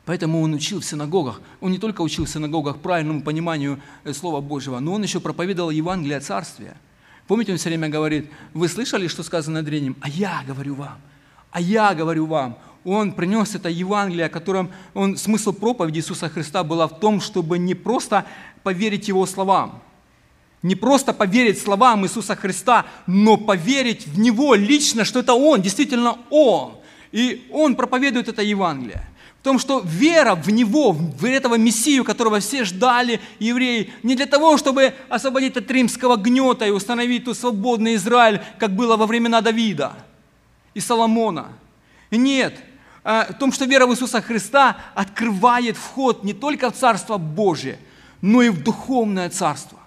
Поэтому 0.06 0.42
он 0.42 0.54
учил 0.54 0.82
в 0.82 0.86
синагогах. 0.86 1.42
Он 1.62 1.72
не 1.72 1.78
только 1.78 2.02
учил 2.02 2.26
в 2.26 2.30
синагогах 2.30 2.78
правильному 2.80 3.22
пониманию 3.22 3.80
э, 4.04 4.12
Слова 4.14 4.42
Божьего, 4.42 4.80
но 4.80 4.94
он 4.94 5.04
еще 5.04 5.20
проповедовал 5.20 5.70
Евангелие 5.70 6.20
Царствия. 6.20 6.76
Помните, 7.28 7.54
он 7.54 7.58
все 7.58 7.70
время 7.70 7.88
говорит, 7.88 8.30
вы 8.54 8.68
слышали, 8.68 9.08
что 9.08 9.24
сказано 9.24 9.64
древним? 9.64 9.96
А 10.02 10.10
я 10.10 10.44
говорю 10.46 10.76
вам, 10.76 11.00
а 11.52 11.62
я 11.62 11.94
говорю 11.94 12.26
вам. 12.26 12.58
Он 12.84 13.14
принес 13.14 13.56
это 13.56 13.70
Евангелие, 13.70 14.26
о 14.26 14.30
котором 14.30 14.70
он, 14.94 15.16
смысл 15.16 15.54
проповеди 15.54 16.00
Иисуса 16.00 16.28
Христа 16.28 16.66
была 16.66 16.88
в 16.88 17.00
том, 17.00 17.22
чтобы 17.22 17.58
не 17.58 17.76
просто 17.76 18.26
поверить 18.62 19.08
Его 19.08 19.26
словам, 19.26 19.82
не 20.62 20.76
просто 20.76 21.14
поверить 21.14 21.62
словам 21.62 22.06
Иисуса 22.06 22.36
Христа, 22.36 22.86
но 23.08 23.38
поверить 23.38 24.06
в 24.06 24.20
Него 24.20 24.54
лично, 24.54 25.06
что 25.06 25.20
это 25.20 25.34
Он, 25.34 25.62
действительно 25.62 26.18
Он. 26.30 26.74
И 27.14 27.48
Он 27.54 27.76
проповедует 27.76 28.28
это 28.28 28.42
Евангелие. 28.42 29.08
В 29.44 29.46
том, 29.46 29.60
что 29.60 29.82
вера 29.84 30.36
в 30.36 30.50
Него, 30.52 30.94
в 30.94 31.26
этого 31.26 31.56
Мессию, 31.56 32.06
которого 32.06 32.40
все 32.40 32.64
ждали 32.64 33.20
евреи, 33.40 33.92
не 34.02 34.16
для 34.16 34.26
того, 34.26 34.56
чтобы 34.58 34.94
освободить 35.10 35.58
от 35.58 35.70
римского 35.70 36.16
гнета 36.16 36.66
и 36.66 36.70
установить 36.70 37.26
тут 37.26 37.38
свободный 37.38 37.96
Израиль, 37.96 38.40
как 38.58 38.74
было 38.74 38.96
во 38.96 39.06
времена 39.06 39.42
Давида 39.42 39.96
и 40.74 40.80
Соломона. 40.80 41.50
Нет, 42.10 42.58
а 43.04 43.34
в 43.34 43.38
том, 43.38 43.52
что 43.52 43.66
вера 43.66 43.86
в 43.86 43.92
Иисуса 43.92 44.22
Христа 44.22 44.78
открывает 44.96 45.76
вход 45.76 46.24
не 46.24 46.32
только 46.32 46.72
в 46.72 46.78
Царство 46.78 47.18
Божие, 47.18 47.80
но 48.22 48.42
и 48.44 48.48
в 48.48 48.64
духовное 48.64 49.30
Царство. 49.30 49.78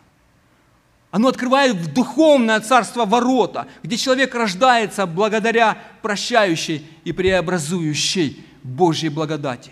Оно 1.11 1.29
открывает 1.29 1.77
в 1.77 1.95
духовное 1.95 2.61
царство 2.61 3.07
ворота, 3.07 3.69
где 3.83 3.97
человек 3.97 4.35
рождается 4.35 5.07
благодаря 5.07 5.79
прощающей 6.03 6.87
и 7.05 7.13
преобразующей 7.13 8.45
Божьей 8.67 9.11
благодати. 9.11 9.71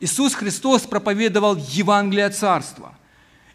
Иисус 0.00 0.34
Христос 0.34 0.82
проповедовал 0.82 1.56
Евангелие 1.56 2.30
Царства. 2.30 2.94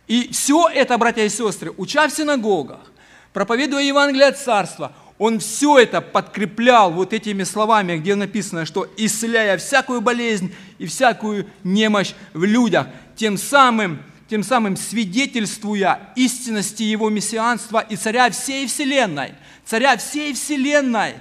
И 0.08 0.30
все 0.32 0.68
это, 0.68 0.98
братья 0.98 1.24
и 1.24 1.30
сестры, 1.30 1.72
уча 1.78 2.08
в 2.08 2.12
синагогах, 2.12 2.92
проповедуя 3.34 3.84
Евангелие 3.84 4.32
Царства, 4.32 4.92
он 5.18 5.40
все 5.40 5.78
это 5.78 6.02
подкреплял 6.02 6.92
вот 6.92 7.14
этими 7.14 7.44
словами, 7.44 7.98
где 7.98 8.16
написано, 8.16 8.66
что 8.66 8.88
исцеляя 8.98 9.58
всякую 9.58 10.02
болезнь 10.02 10.54
и 10.78 10.86
всякую 10.88 11.48
немощь 11.64 12.14
в 12.34 12.44
людях, 12.44 12.88
тем 13.16 13.38
самым 13.38 14.02
тем 14.30 14.44
самым 14.44 14.78
свидетельствуя 14.78 16.12
истинности 16.16 16.84
Его 16.84 17.10
мессианства 17.10 17.80
и 17.80 17.96
царя 17.96 18.30
всей 18.30 18.68
вселенной. 18.68 19.34
Царя 19.66 19.98
всей 19.98 20.34
вселенной. 20.34 21.16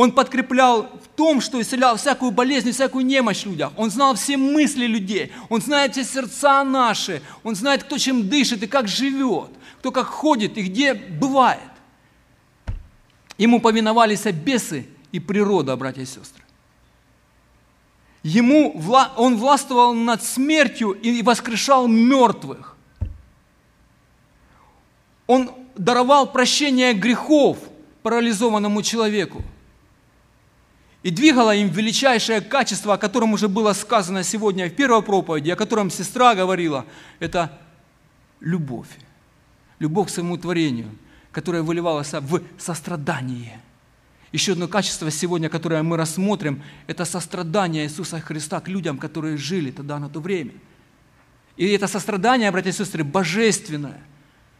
Он 0.00 0.12
подкреплял 0.12 0.84
в 0.84 1.08
том, 1.14 1.42
что 1.42 1.60
исцелял 1.60 1.98
всякую 1.98 2.30
болезнь 2.30 2.72
всякую 2.72 3.04
немощь 3.04 3.44
в 3.44 3.50
людях. 3.50 3.70
Он 3.76 3.90
знал 3.90 4.14
все 4.14 4.38
мысли 4.38 4.86
людей. 4.86 5.30
Он 5.50 5.60
знает 5.60 5.92
все 5.92 6.04
сердца 6.04 6.64
наши. 6.64 7.20
Он 7.44 7.54
знает, 7.54 7.84
кто 7.84 7.98
чем 7.98 8.26
дышит 8.26 8.62
и 8.62 8.66
как 8.66 8.88
живет. 8.88 9.50
Кто 9.80 9.92
как 9.92 10.06
ходит 10.06 10.56
и 10.56 10.62
где 10.62 10.94
бывает. 10.94 11.60
Ему 13.36 13.60
повиновались 13.60 14.24
бесы 14.24 14.88
и 15.12 15.20
природа, 15.20 15.76
братья 15.76 16.00
и 16.00 16.06
сестры. 16.06 16.42
Ему, 18.22 18.82
он 19.18 19.36
властвовал 19.36 19.92
над 19.92 20.22
смертью 20.22 20.92
и 20.92 21.20
воскрешал 21.20 21.86
мертвых. 21.86 22.74
Он 25.26 25.50
даровал 25.76 26.32
прощение 26.32 26.94
грехов 26.94 27.58
парализованному 28.02 28.80
человеку. 28.80 29.44
И 31.02 31.10
двигало 31.10 31.54
им 31.54 31.68
величайшее 31.68 32.40
качество, 32.40 32.94
о 32.94 32.98
котором 32.98 33.32
уже 33.32 33.48
было 33.48 33.72
сказано 33.72 34.22
сегодня 34.22 34.68
в 34.68 34.74
первой 34.74 35.02
проповеди, 35.02 35.50
о 35.50 35.56
котором 35.56 35.90
сестра 35.90 36.34
говорила, 36.34 36.84
это 37.18 37.58
любовь. 38.40 38.88
Любовь 39.78 40.08
к 40.08 40.10
своему 40.10 40.36
творению, 40.36 40.90
которая 41.32 41.62
выливалась 41.62 42.12
в 42.12 42.42
сострадание– 42.58 43.60
еще 44.32 44.52
одно 44.52 44.68
качество 44.68 45.10
сегодня, 45.10 45.48
которое 45.48 45.82
мы 45.82 45.96
рассмотрим, 45.96 46.62
это 46.86 47.04
сострадание 47.04 47.84
Иисуса 47.84 48.20
Христа 48.20 48.60
к 48.60 48.68
людям, 48.68 48.98
которые 48.98 49.36
жили 49.36 49.72
тогда 49.72 49.98
на 49.98 50.08
то 50.08 50.20
время. 50.20 50.52
И 51.56 51.66
это 51.66 51.88
сострадание, 51.88 52.50
братья 52.52 52.70
и 52.70 52.72
сестры, 52.72 53.02
божественное, 53.02 54.00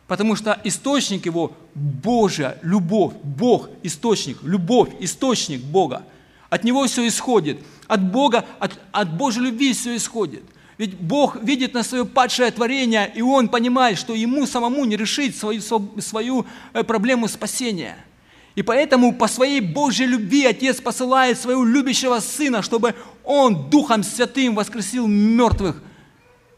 потому 0.09 0.35
что 0.35 0.61
источник 0.65 1.27
его– 1.27 1.57
Божья 1.75 2.59
любовь, 2.63 3.15
Бог– 3.23 3.69
источник, 3.85 4.43
любовь– 4.43 4.91
источник 5.01 5.63
Бога. 5.63 6.03
От 6.51 6.65
Него 6.65 6.87
все 6.87 7.07
исходит, 7.07 7.65
от 7.87 8.03
Бога, 8.11 8.45
от, 8.59 8.79
от 8.93 9.17
Божьей 9.17 9.45
любви 9.45 9.73
все 9.73 9.97
исходит. 9.97 10.43
Ведь 10.77 10.97
Бог 10.97 11.43
видит 11.43 11.75
на 11.75 11.83
свое 11.83 12.05
падшее 12.05 12.51
творение, 12.51 13.11
и 13.15 13.23
Он 13.23 13.49
понимает, 13.49 13.99
что 13.99 14.15
Ему 14.15 14.47
самому 14.47 14.85
не 14.85 14.97
решить 14.97 15.37
свою, 15.37 15.61
свою 15.63 16.47
э, 16.75 16.83
проблему 16.83 17.29
спасения– 17.29 17.97
и 18.55 18.63
поэтому 18.63 19.15
по 19.15 19.29
своей 19.29 19.61
Божьей 19.61 20.07
любви 20.07 20.45
Отец 20.45 20.81
посылает 20.81 21.39
своего 21.39 21.65
любящего 21.65 22.19
Сына, 22.21 22.63
чтобы 22.63 22.95
Он 23.25 23.71
Духом 23.71 24.03
Святым 24.03 24.55
воскресил 24.55 25.07
мертвых 25.07 25.81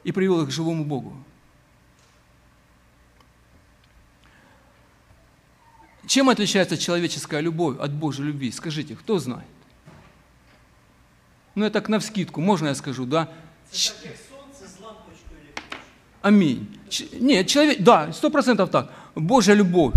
и 0.03 0.13
привел 0.13 0.43
их 0.43 0.49
к 0.49 0.53
живому 0.53 0.85
Богу. 0.85 1.17
Чем 6.07 6.29
отличается 6.29 6.77
человеческая 6.77 7.41
любовь 7.41 7.79
от 7.79 7.93
Божьей 7.93 8.25
любви? 8.25 8.51
Скажите, 8.51 8.97
кто 8.97 9.19
знает? 9.19 9.47
Ну, 11.55 11.65
я 11.65 11.71
так 11.71 11.89
навскидку, 11.89 12.41
можно 12.41 12.69
я 12.69 12.75
скажу, 12.75 13.05
да? 13.05 13.29
Аминь. 16.23 16.79
Нет, 17.13 17.49
человек, 17.49 17.83
да, 17.83 18.13
сто 18.13 18.31
процентов 18.31 18.71
так. 18.71 18.93
Божья 19.15 19.55
любовь 19.55 19.95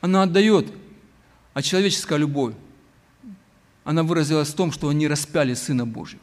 она 0.00 0.22
отдает, 0.22 0.72
а 1.54 1.62
человеческая 1.62 2.18
любовь, 2.18 2.54
она 3.84 4.02
выразилась 4.02 4.48
в 4.48 4.54
том, 4.54 4.70
что 4.70 4.88
они 4.88 5.08
распяли 5.08 5.54
Сына 5.54 5.86
Божьего. 5.86 6.22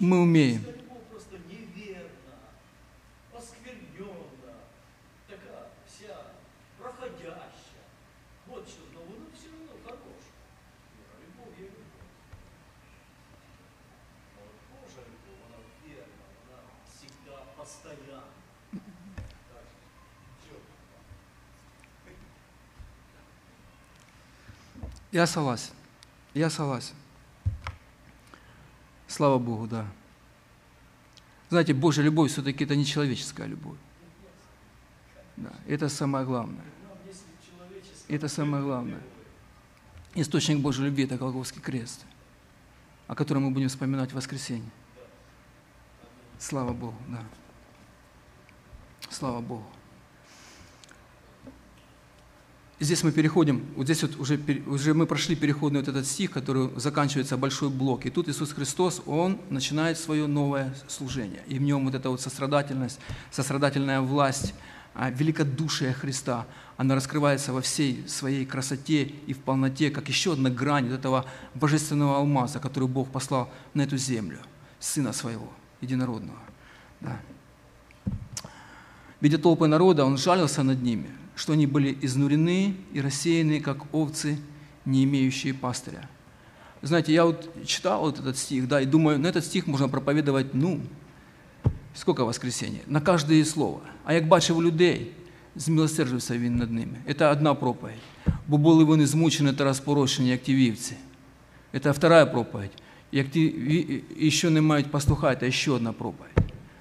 мы 0.00 0.20
умеем. 0.20 0.64
Я 25.10 25.26
согласен. 25.26 25.72
Я 26.34 26.50
согласен. 26.50 26.94
Слава 29.18 29.40
Богу, 29.40 29.66
да. 29.66 29.84
Знаете, 31.50 31.74
Божья 31.74 32.02
любовь 32.02 32.30
все-таки 32.30 32.62
это 32.62 32.76
не 32.76 32.84
человеческая 32.84 33.48
любовь. 33.48 33.76
Да, 35.36 35.50
это 35.66 35.88
самое 35.88 36.24
главное. 36.24 36.64
Это 38.06 38.28
самое 38.28 38.62
главное. 38.62 39.00
Источник 40.14 40.60
Божьей 40.60 40.84
любви– 40.84 41.02
это 41.04 41.16
Голговский 41.16 41.60
крест, 41.60 42.06
о 43.08 43.16
котором 43.16 43.42
мы 43.42 43.50
будем 43.50 43.66
вспоминать 43.66 44.12
в 44.12 44.14
воскресенье. 44.14 44.70
Слава 46.38 46.72
Богу, 46.72 46.94
да. 47.08 47.24
Слава 49.10 49.40
Богу. 49.40 49.66
Здесь 52.80 53.02
мы 53.02 53.10
переходим, 53.10 53.66
вот 53.74 53.86
здесь 53.86 54.02
вот 54.02 54.16
уже, 54.20 54.38
уже 54.68 54.94
мы 54.94 55.06
прошли 55.06 55.34
переходный 55.34 55.80
вот 55.80 55.88
этот 55.88 56.06
стих, 56.06 56.30
который 56.30 56.70
заканчивается 56.76 57.36
большой 57.36 57.70
блок. 57.70 58.06
И 58.06 58.10
тут 58.10 58.28
Иисус 58.28 58.52
Христос, 58.52 59.02
Он 59.06 59.40
начинает 59.50 59.98
свое 59.98 60.28
новое 60.28 60.72
служение. 60.86 61.42
И 61.48 61.58
в 61.58 61.62
нем 61.62 61.86
вот 61.86 61.96
эта 61.96 62.08
вот 62.08 62.20
сострадательность, 62.20 63.00
сострадательная 63.32 64.00
власть, 64.00 64.54
а 64.94 65.10
великодушие 65.10 65.92
Христа, 65.92 66.46
она 66.76 66.94
раскрывается 66.94 67.52
во 67.52 67.62
всей 67.62 68.06
своей 68.06 68.46
красоте 68.46 69.02
и 69.02 69.32
в 69.32 69.38
полноте, 69.38 69.90
как 69.90 70.08
еще 70.08 70.34
одна 70.34 70.48
грань 70.48 70.88
вот 70.88 70.94
этого 70.94 71.24
божественного 71.54 72.18
алмаза, 72.18 72.60
который 72.60 72.88
Бог 72.88 73.10
послал 73.10 73.50
на 73.74 73.82
эту 73.82 73.96
землю, 73.96 74.38
Сына 74.78 75.12
Своего, 75.12 75.52
Единородного. 75.80 76.38
Да. 77.00 77.20
Видя 79.20 79.38
толпы 79.38 79.66
народа, 79.66 80.04
Он 80.04 80.16
жалился 80.16 80.62
над 80.62 80.80
ними– 80.80 81.10
что 81.37 81.53
они 81.53 81.65
были 81.67 81.97
изнурены 82.01 82.75
и 82.93 83.01
рассеяны, 83.01 83.59
как 83.59 83.93
овцы, 83.93 84.37
не 84.85 85.03
имеющие 85.03 85.53
пастыря. 85.53 86.09
Знаете, 86.81 87.13
я 87.13 87.25
вот 87.25 87.49
читал 87.65 88.01
вот 88.01 88.19
этот 88.19 88.37
стих, 88.37 88.67
да, 88.67 88.81
и 88.81 88.85
думаю, 88.85 89.19
на 89.19 89.27
этот 89.27 89.45
стих 89.45 89.67
можно 89.67 89.87
проповедовать, 89.87 90.53
ну, 90.53 90.81
сколько 91.93 92.25
воскресенья? 92.25 92.81
На 92.87 93.01
каждое 93.01 93.43
слово. 93.45 93.81
А 94.03 94.13
як 94.13 94.27
бачив 94.27 94.61
людей, 94.61 95.11
змилосердився 95.55 96.37
він 96.37 96.55
над 96.55 96.71
ними. 96.71 96.97
Это 97.07 97.31
одна 97.31 97.53
проповедь. 97.53 97.95
Бо 98.47 98.57
були 98.57 98.83
вони 98.83 99.07
змучені 99.07 99.53
та 99.53 99.63
розпорошені, 99.63 100.29
як 100.29 100.41
ті 100.41 100.55
вівці. 100.55 100.95
Это 101.73 101.91
вторая 101.91 102.25
проповедь. 102.25 102.71
Як 103.11 103.29
ті 103.29 104.03
еще 104.21 104.49
не 104.49 104.61
мають 104.61 104.91
пастуха, 104.91 105.27
это 105.27 105.45
еще 105.45 105.71
одна 105.71 105.93
проповедь. 105.93 106.31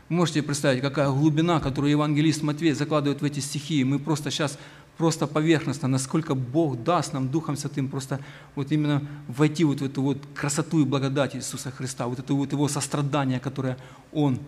Можете 0.10 0.41
представить, 0.41 0.82
какая 0.82 1.10
глубина, 1.10 1.60
которую 1.60 1.91
евангелист 1.91 2.41
Матвей 2.41 2.72
закладывает 2.72 3.22
в 3.22 3.26
эти 3.26 3.41
стихи. 3.41 3.84
Мы 3.84 4.00
просто 4.00 4.32
сейчас 4.32 4.58
просто 4.98 5.28
поверхностно, 5.28 5.88
насколько 5.88 6.34
Бог 6.34 6.82
даст 6.84 7.13
нам 7.13 7.30
Духом 7.30 7.58
Святым 7.58 7.89
просто 7.89 8.20
вот 8.56 8.72
именно 8.72 9.06
войти 9.28 9.63
вот 9.65 9.82
в 9.82 9.86
эту 9.86 10.02
вот 10.02 10.17
красоту 10.34 10.82
и 10.82 10.86
благодать 10.86 11.36
Иисуса 11.36 11.72
Христа, 11.72 12.08
вот 12.08 12.20
это 12.20 12.34
вот 12.34 12.52
Его 12.52 12.67
сострадание, 12.67 13.39
которое 13.39 13.78
Он, 14.13 14.39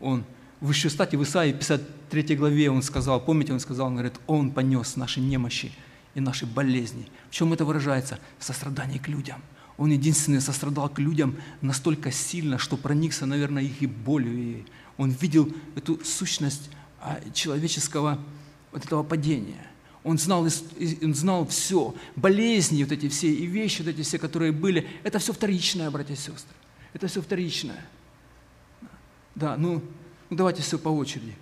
Он. 0.00 0.24
В 0.60 0.70
еще, 0.70 0.88
кстати, 0.88 1.16
в 1.16 1.22
Исаии 1.22 1.52
53 1.52 2.36
главе 2.36 2.70
Он 2.70 2.82
сказал, 2.82 3.20
помните, 3.20 3.52
Он 3.52 3.60
сказал, 3.60 3.88
Он 3.88 3.94
говорит, 3.94 4.14
Он 4.26 4.52
понес 4.52 4.96
наши 4.96 5.20
немощи 5.20 5.72
и 6.14 6.20
наши 6.20 6.46
болезни. 6.46 7.08
В 7.30 7.34
чем 7.34 7.52
это 7.52 7.64
выражается? 7.64 8.18
Сострадание 8.38 9.00
к 9.00 9.08
людям. 9.08 9.42
Он 9.76 9.90
единственный 9.90 10.40
сострадал 10.40 10.88
к 10.88 10.98
людям 10.98 11.36
настолько 11.62 12.12
сильно, 12.12 12.58
что 12.58 12.76
проникся, 12.76 13.26
наверное, 13.26 13.62
их 13.62 13.82
и 13.82 13.86
болью, 13.86 14.38
и 14.38 14.64
он 15.00 15.12
видел 15.12 15.50
эту 15.76 15.98
сущность 16.04 16.68
а, 17.00 17.18
человеческого 17.32 18.18
вот 18.70 18.84
этого 18.84 19.02
падения. 19.02 19.66
Он 20.04 20.18
знал, 20.18 20.46
он 21.02 21.14
знал 21.14 21.46
все, 21.46 21.94
болезни 22.16 22.84
вот 22.84 22.92
эти 22.92 23.08
все 23.08 23.32
и 23.32 23.46
вещи 23.46 23.80
вот 23.80 23.88
эти 23.88 24.02
все, 24.02 24.18
которые 24.18 24.52
были, 24.52 24.86
это 25.02 25.18
все 25.18 25.32
вторичное, 25.32 25.90
братья 25.90 26.12
и 26.12 26.16
сестры. 26.18 26.54
Это 26.92 27.06
все 27.06 27.22
вторичное. 27.22 27.82
Да, 29.34 29.56
ну, 29.56 29.82
ну 30.28 30.36
давайте 30.36 30.60
все 30.60 30.78
по 30.78 30.90
очереди. 30.90 31.34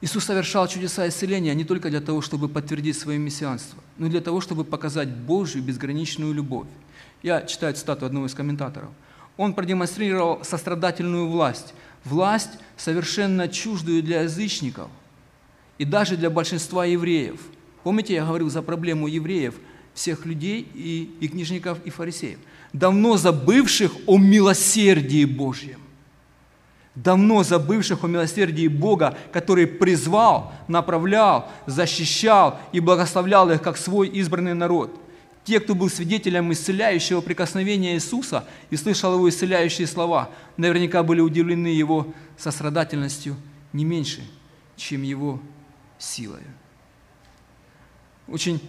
Иисус 0.00 0.24
совершал 0.24 0.68
чудеса 0.68 1.06
исцеления 1.06 1.54
не 1.54 1.64
только 1.64 1.90
для 1.90 2.00
того, 2.00 2.22
чтобы 2.22 2.48
подтвердить 2.48 2.98
свое 2.98 3.18
мессианство, 3.18 3.82
но 3.98 4.06
и 4.06 4.10
для 4.10 4.22
того, 4.22 4.40
чтобы 4.40 4.64
показать 4.64 5.10
Божью 5.10 5.62
безграничную 5.62 6.32
любовь. 6.32 6.68
Я 7.22 7.42
читаю 7.42 7.74
цитату 7.74 8.06
одного 8.06 8.24
из 8.24 8.34
комментаторов– 8.34 8.88
он 9.36 9.54
продемонстрировал 9.54 10.42
сострадательную 10.44 11.28
власть, 11.28 11.74
власть, 12.04 12.50
совершенно 12.76 13.48
чуждую 13.48 14.02
для 14.02 14.22
язычников 14.22 14.88
и 15.78 15.84
даже 15.84 16.16
для 16.16 16.30
большинства 16.30 16.84
евреев. 16.84 17.40
Помните, 17.82 18.14
я 18.14 18.24
говорил 18.24 18.50
за 18.50 18.62
проблему 18.62 19.06
евреев, 19.06 19.54
всех 19.94 20.26
людей 20.26 20.66
и, 20.74 21.10
и 21.20 21.28
книжников, 21.28 21.78
и 21.84 21.90
фарисеев, 21.90 22.38
давно 22.72 23.16
забывших 23.16 23.92
о 24.06 24.18
милосердии 24.18 25.24
Божьем. 25.24 25.80
Давно 26.94 27.42
забывших 27.42 28.04
о 28.04 28.06
милосердии 28.06 28.68
Бога, 28.68 29.16
который 29.30 29.66
призвал, 29.66 30.54
направлял, 30.66 31.50
защищал 31.66 32.58
и 32.72 32.80
благословлял 32.80 33.50
их 33.50 33.60
как 33.60 33.76
свой 33.76 34.08
избранный 34.08 34.54
народ– 34.54 34.98
те, 35.46 35.60
кто 35.60 35.76
был 35.76 35.88
свидетелем 35.88 36.52
исцеляющего 36.52 37.20
прикосновения 37.20 37.94
Иисуса 37.94 38.48
и 38.68 38.76
слышал 38.76 39.14
его 39.14 39.28
исцеляющие 39.28 39.86
слова, 39.86 40.28
наверняка 40.56 41.04
были 41.04 41.20
удивлены 41.20 41.68
его 41.68 42.12
сострадательностью 42.36 43.36
не 43.72 43.84
меньше, 43.84 44.22
чем 44.74 45.02
его 45.02 45.40
силой. 45.98 46.42
Очень 48.26 48.60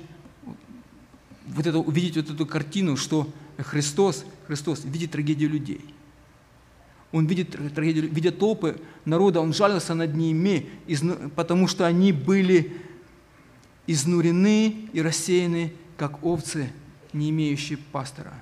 вот 1.47 1.65
это, 1.65 1.79
увидеть 1.79 2.15
вот 2.15 2.29
эту 2.29 2.45
картину, 2.45 2.95
что 2.95 3.27
Христос, 3.57 4.23
Христос 4.45 4.85
видит 4.85 5.11
трагедию 5.11 5.49
людей. 5.49 5.83
Он 7.11 7.25
видит 7.25 7.57
трагедию, 7.73 8.07
видя 8.13 8.31
толпы 8.31 8.79
народа, 9.03 9.41
он 9.41 9.51
жалился 9.51 9.95
над 9.95 10.13
ними, 10.15 10.69
потому 11.35 11.67
что 11.67 11.87
они 11.87 12.11
были 12.11 12.77
изнурены 13.87 14.89
и 14.93 15.01
рассеяны 15.01 15.73
как 15.97 16.23
овцы, 16.23 16.71
не 17.13 17.29
имеющие 17.31 17.77
пастора. 17.77 18.33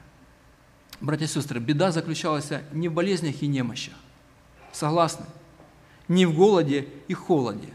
Братья 1.01 1.25
и 1.25 1.27
сестры, 1.27 1.59
беда 1.59 1.91
заключалась 1.91 2.49
не 2.71 2.89
в 2.89 2.93
болезнях 2.93 3.41
и 3.41 3.47
немощах. 3.47 3.95
Согласны? 4.71 5.25
Не 6.07 6.25
в 6.25 6.35
голоде 6.35 6.87
и 7.07 7.13
холоде. 7.13 7.69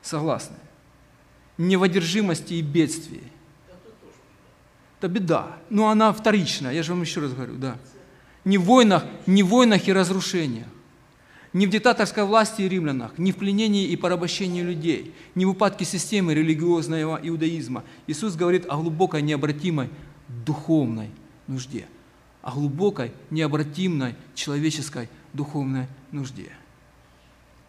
Согласны? 0.00 0.56
Не 1.58 1.76
в 1.76 1.82
одержимости 1.82 2.54
и 2.54 2.62
бедствии. 2.62 3.22
Это 4.98 5.08
беда. 5.08 5.56
Но 5.70 5.88
она 5.88 6.12
вторичная, 6.12 6.72
я 6.72 6.82
же 6.82 6.92
вам 6.92 7.02
еще 7.02 7.20
раз 7.20 7.32
говорю, 7.32 7.56
да. 7.56 7.78
Не 8.44 8.58
в 8.58 8.64
войнах, 8.64 9.04
не 9.26 9.42
в 9.42 9.48
войнах 9.48 9.86
и 9.86 9.92
разрушениях 9.92 10.66
не 11.52 11.66
в 11.66 11.70
диктаторской 11.70 12.24
власти 12.24 12.62
римлянах, 12.62 13.18
не 13.18 13.32
в 13.32 13.36
пленении 13.36 13.86
и 13.86 13.96
порабощении 13.96 14.62
людей, 14.62 15.14
не 15.34 15.44
в 15.44 15.50
упадке 15.50 15.84
системы 15.84 16.34
религиозного 16.34 17.20
иудаизма. 17.22 17.84
Иисус 18.06 18.36
говорит 18.36 18.64
о 18.68 18.76
глубокой, 18.76 19.22
необратимой 19.22 19.90
духовной 20.28 21.10
нужде, 21.46 21.86
о 22.40 22.52
глубокой, 22.52 23.12
необратимой 23.30 24.14
человеческой 24.34 25.08
духовной 25.34 25.88
нужде. 26.10 26.52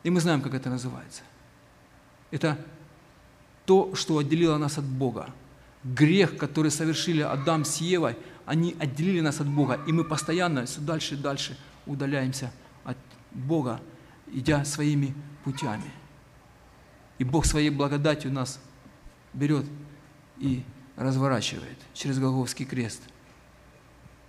И 0.03 0.09
мы 0.09 0.21
знаем, 0.21 0.41
как 0.41 0.53
это 0.53 0.69
называется. 0.69 1.21
Это 2.31 2.57
то, 3.65 3.95
что 3.95 4.17
отделило 4.17 4.57
нас 4.57 4.77
от 4.77 4.85
Бога. 4.85 5.29
Грех, 5.83 6.37
который 6.37 6.71
совершили 6.71 7.21
Адам 7.21 7.65
с 7.65 7.77
Евой, 7.77 8.15
они 8.45 8.75
отделили 8.79 9.19
нас 9.19 9.41
от 9.41 9.47
Бога, 9.47 9.79
и 9.87 9.91
мы 9.91 10.05
постоянно 10.05 10.65
все 10.65 10.79
дальше 10.79 11.15
и 11.15 11.17
дальше 11.17 11.57
удаляемся 11.85 12.51
Бога, 13.33 13.81
идя 14.31 14.65
своими 14.65 15.13
путями. 15.43 15.91
И 17.17 17.23
Бог 17.23 17.45
своей 17.45 17.69
благодатью 17.69 18.31
нас 18.31 18.59
берет 19.33 19.65
и 20.39 20.63
разворачивает 20.95 21.77
через 21.93 22.19
Голговский 22.19 22.65
крест 22.65 23.01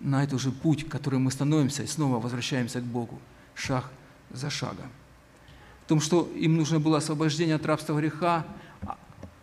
на 0.01 0.23
этот 0.23 0.41
же 0.41 0.51
путь, 0.51 0.89
который 0.89 1.19
мы 1.19 1.31
становимся 1.31 1.83
и 1.83 1.87
снова 1.87 2.21
возвращаемся 2.21 2.81
к 2.81 2.85
Богу, 2.85 3.19
шаг 3.55 3.91
за 4.31 4.51
шагом. 4.51 4.91
В 5.85 5.89
том, 5.89 6.01
что 6.01 6.31
им 6.35 6.57
нужно 6.57 6.81
было 6.81 6.99
освобождение 6.99 7.57
от 7.57 7.67
рабства 7.67 7.99
греха, 7.99 8.47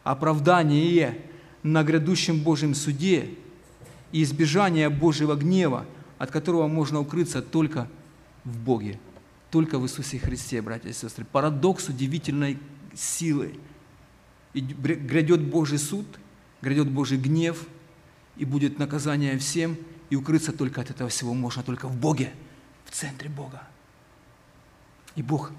оправдание 0.04 1.26
на 1.63 1.84
грядущем 1.84 2.41
Божьем 2.41 2.74
суде 2.74 3.36
и 4.12 4.24
избежание 4.24 4.89
Божьего 4.89 5.36
гнева, 5.36 5.86
от 6.17 6.32
которого 6.32 6.67
можно 6.67 7.00
укрыться 7.00 7.41
только 7.41 7.88
в 8.43 8.58
Боге 8.58 9.00
только 9.52 9.78
в 9.78 9.84
Иисусе 9.84 10.18
Христе, 10.18 10.62
братья 10.62 10.90
и 10.90 10.94
сестры. 10.94 11.26
Парадокс 11.26 11.90
удивительной 11.90 12.58
силы. 12.96 13.60
И 14.54 14.62
грядет 14.62 15.42
Божий 15.42 15.78
суд, 15.78 16.06
грядет 16.62 16.90
Божий 16.90 17.18
гнев, 17.18 17.66
и 18.38 18.46
будет 18.46 18.80
наказание 18.80 19.38
всем, 19.38 19.78
и 20.10 20.16
укрыться 20.16 20.52
только 20.52 20.82
от 20.82 20.90
этого 20.90 21.10
всего 21.10 21.34
можно 21.34 21.64
только 21.64 21.88
в 21.88 21.96
Боге, 21.96 22.34
в 22.86 22.92
центре 22.92 23.30
Бога. 23.30 23.62
И 25.16 25.22
Бог 25.22 25.52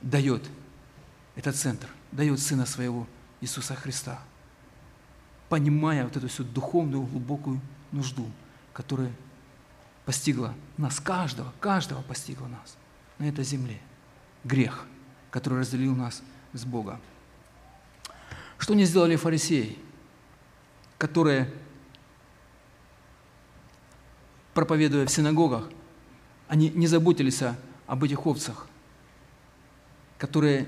дает 0.00 0.48
этот 1.34 1.56
центр, 1.56 1.88
дает 2.12 2.38
Сына 2.40 2.64
Своего 2.64 3.06
Иисуса 3.40 3.74
Христа. 3.74 4.20
понимая 5.50 6.04
вот 6.04 6.16
эту 6.16 6.28
всю 6.28 6.44
духовную 6.44 7.02
глубокую 7.02 7.60
нужду, 7.90 8.30
которая 8.72 9.10
постигла 10.04 10.54
нас, 10.76 11.00
каждого, 11.00 11.52
каждого 11.60 12.02
постигла 12.02 12.46
нас 12.46 12.76
на 13.18 13.28
этой 13.28 13.44
земле. 13.44 13.78
Грех, 14.44 14.86
который 15.30 15.60
разделил 15.60 15.94
нас 15.94 16.22
с 16.52 16.64
Богом. 16.64 16.98
Что 18.58 18.74
не 18.74 18.84
сделали 18.84 19.16
фарисеи, 19.16 19.78
которые, 20.98 21.52
проповедуя 24.52 25.06
в 25.06 25.10
синагогах, 25.10 25.70
они 26.48 26.68
не 26.70 26.86
заботились 26.86 27.42
об 27.86 28.04
этих 28.04 28.26
овцах, 28.26 28.66
которые, 30.18 30.66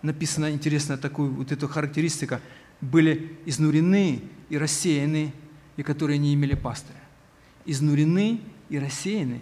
написано 0.00 0.50
интересно 0.52 0.96
такую 0.96 1.32
вот 1.32 1.52
эту 1.52 1.68
характеристика, 1.68 2.40
были 2.80 3.38
изнурены 3.44 4.22
и 4.48 4.56
рассеяны, 4.56 5.34
и 5.76 5.82
которые 5.82 6.18
не 6.18 6.34
имели 6.34 6.54
пастыря. 6.54 7.01
Изнурены 7.64 8.40
и 8.68 8.78
рассеяны. 8.78 9.40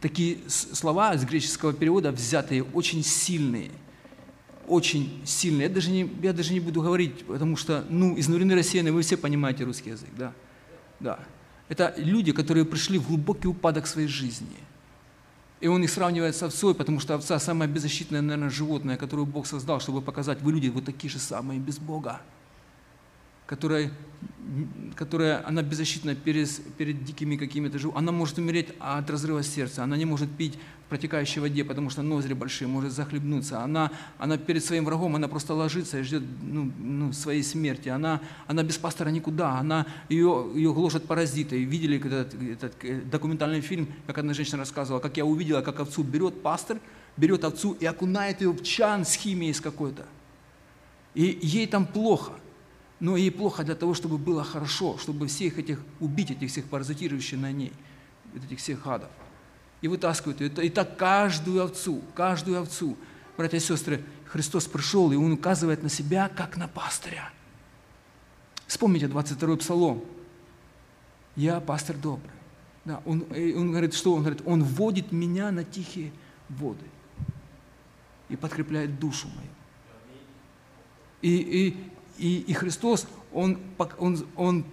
Такие 0.00 0.38
слова 0.48 1.14
из 1.14 1.24
греческого 1.24 1.72
перевода 1.72 2.12
взятые, 2.12 2.62
очень 2.62 3.02
сильные. 3.02 3.70
Очень 4.66 5.22
сильные. 5.24 5.68
Я 5.68 5.74
даже 5.74 5.90
не, 5.90 6.10
я 6.22 6.32
даже 6.32 6.52
не 6.52 6.60
буду 6.60 6.82
говорить, 6.82 7.24
потому 7.24 7.56
что, 7.56 7.86
ну, 7.88 8.18
изнурены, 8.18 8.54
рассеяны, 8.54 8.92
вы 8.92 9.00
все 9.02 9.16
понимаете 9.16 9.64
русский 9.64 9.90
язык, 9.90 10.10
да? 10.16 10.34
Да. 11.00 11.20
Это 11.68 11.94
люди, 11.96 12.32
которые 12.32 12.64
пришли 12.64 12.98
в 12.98 13.08
глубокий 13.08 13.48
упадок 13.48 13.86
своей 13.86 14.08
жизни. 14.08 14.56
И 15.60 15.66
он 15.66 15.82
их 15.82 15.90
сравнивает 15.90 16.36
с 16.36 16.42
овцой, 16.42 16.74
потому 16.74 17.00
что 17.00 17.14
овца 17.14 17.38
самое 17.38 17.70
беззащитное, 17.70 18.20
наверное, 18.20 18.50
животное, 18.50 18.96
которое 18.96 19.24
Бог 19.24 19.46
создал, 19.46 19.80
чтобы 19.80 20.02
показать, 20.02 20.40
вы 20.42 20.52
люди 20.52 20.68
вот 20.68 20.84
такие 20.84 21.10
же 21.10 21.18
самые, 21.18 21.58
без 21.58 21.78
Бога 21.78 22.20
которая, 23.48 23.90
которая 24.94 25.44
она 25.48 25.62
беззащитна 25.62 26.14
перед, 26.14 26.48
перед 26.76 27.02
дикими 27.02 27.36
какими-то 27.36 27.78
животными. 27.78 28.04
Она 28.04 28.12
может 28.12 28.36
умереть 28.38 28.68
от 28.78 29.08
разрыва 29.08 29.42
сердца, 29.42 29.82
она 29.82 29.96
не 29.96 30.04
может 30.04 30.30
пить 30.30 30.58
в 30.84 30.90
протекающей 30.90 31.40
воде, 31.40 31.64
потому 31.64 31.88
что 31.88 32.02
ноздри 32.02 32.34
большие, 32.34 32.68
может 32.68 32.92
захлебнуться. 32.92 33.62
Она, 33.62 33.90
она 34.18 34.36
перед 34.36 34.62
своим 34.62 34.84
врагом, 34.84 35.16
она 35.16 35.28
просто 35.28 35.54
ложится 35.54 35.98
и 35.98 36.02
ждет 36.02 36.22
ну, 36.42 36.70
ну, 36.78 37.12
своей 37.14 37.42
смерти. 37.42 37.88
Она, 37.88 38.20
она 38.46 38.62
без 38.62 38.76
пастора 38.76 39.08
никуда, 39.08 39.58
она, 39.58 39.86
ее, 40.10 40.50
ее 40.54 40.74
гложат 40.74 41.04
паразиты. 41.06 41.64
Видели 41.64 41.98
этот, 41.98 42.34
этот 42.34 42.74
э, 42.82 43.00
документальный 43.00 43.62
фильм, 43.62 43.88
как 44.06 44.18
одна 44.18 44.34
женщина 44.34 44.58
рассказывала, 44.58 45.00
как 45.00 45.16
я 45.16 45.24
увидела, 45.24 45.62
как 45.62 45.80
овцу 45.80 46.02
берет 46.02 46.42
пастор, 46.42 46.78
берет 47.16 47.44
овцу 47.44 47.72
и 47.80 47.86
окунает 47.86 48.42
ее 48.42 48.50
в 48.50 48.62
чан 48.62 49.06
с 49.06 49.14
химией 49.14 49.54
с 49.54 49.60
какой-то. 49.62 50.04
И 51.14 51.38
ей 51.42 51.66
там 51.66 51.86
плохо– 51.86 52.32
но 53.00 53.16
ей 53.16 53.30
плохо 53.30 53.64
для 53.64 53.74
того, 53.74 53.94
чтобы 53.94 54.18
было 54.18 54.42
хорошо, 54.44 54.98
чтобы 54.98 55.26
всех 55.28 55.58
этих, 55.58 55.80
убить 56.00 56.30
этих 56.30 56.50
всех 56.50 56.64
паразитирующих 56.66 57.38
на 57.38 57.52
ней, 57.52 57.72
этих 58.34 58.58
всех 58.58 58.86
адов. 58.86 59.10
И 59.80 59.88
вытаскивают 59.88 60.40
ее. 60.40 60.48
И 60.64 60.70
так 60.70 60.96
каждую 60.96 61.62
овцу, 61.62 62.02
каждую 62.14 62.60
овцу. 62.60 62.96
Братья 63.36 63.58
и 63.58 63.60
сестры, 63.60 64.02
Христос 64.26 64.66
пришел, 64.66 65.12
и 65.12 65.16
Он 65.16 65.32
указывает 65.32 65.82
на 65.84 65.88
себя, 65.88 66.28
как 66.28 66.56
на 66.56 66.66
пастыря. 66.66 67.30
Вспомните 68.66 69.06
22-й 69.06 69.56
псалом. 69.58 70.04
«Я 71.36 71.60
пастырь 71.60 71.96
добрый». 71.96 72.32
Да, 72.84 73.02
он, 73.04 73.24
он 73.30 73.70
говорит, 73.70 73.94
что 73.94 74.14
он 74.14 74.20
говорит? 74.20 74.42
Он 74.44 74.64
вводит 74.64 75.12
меня 75.12 75.50
на 75.52 75.62
тихие 75.62 76.10
воды 76.48 76.86
и 78.28 78.36
подкрепляет 78.36 78.98
душу 78.98 79.28
мою. 79.28 79.50
И, 81.20 81.36
и, 81.36 81.76
и, 82.18 82.44
и 82.46 82.52
Христос, 82.52 83.06
он, 83.32 83.58
он, 83.98 84.26
он, 84.36 84.64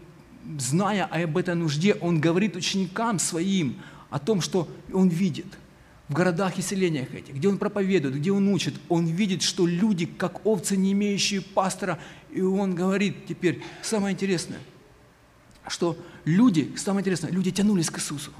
зная 0.57 1.05
об 1.05 1.37
этой 1.37 1.55
нужде, 1.55 1.95
Он 1.95 2.19
говорит 2.19 2.55
ученикам 2.55 3.19
своим 3.19 3.81
о 4.09 4.19
том, 4.19 4.41
что 4.41 4.67
Он 4.93 5.09
видит 5.09 5.47
в 6.07 6.13
городах 6.13 6.57
и 6.57 6.61
селениях 6.61 7.13
этих, 7.13 7.35
где 7.35 7.47
Он 7.47 7.57
проповедует, 7.57 8.15
где 8.15 8.31
Он 8.31 8.47
учит. 8.49 8.75
Он 8.89 9.05
видит, 9.05 9.41
что 9.41 9.65
люди, 9.65 10.05
как 10.05 10.45
овцы, 10.45 10.77
не 10.77 10.91
имеющие 10.91 11.41
пастора, 11.41 11.99
и 12.31 12.41
Он 12.41 12.75
говорит 12.75 13.25
теперь, 13.27 13.61
самое 13.81 14.13
интересное, 14.13 14.59
что 15.67 15.97
люди, 16.25 16.73
самое 16.75 17.01
интересное, 17.01 17.31
люди 17.31 17.51
тянулись 17.51 17.89
к 17.89 17.97
Иисусу 17.97 18.31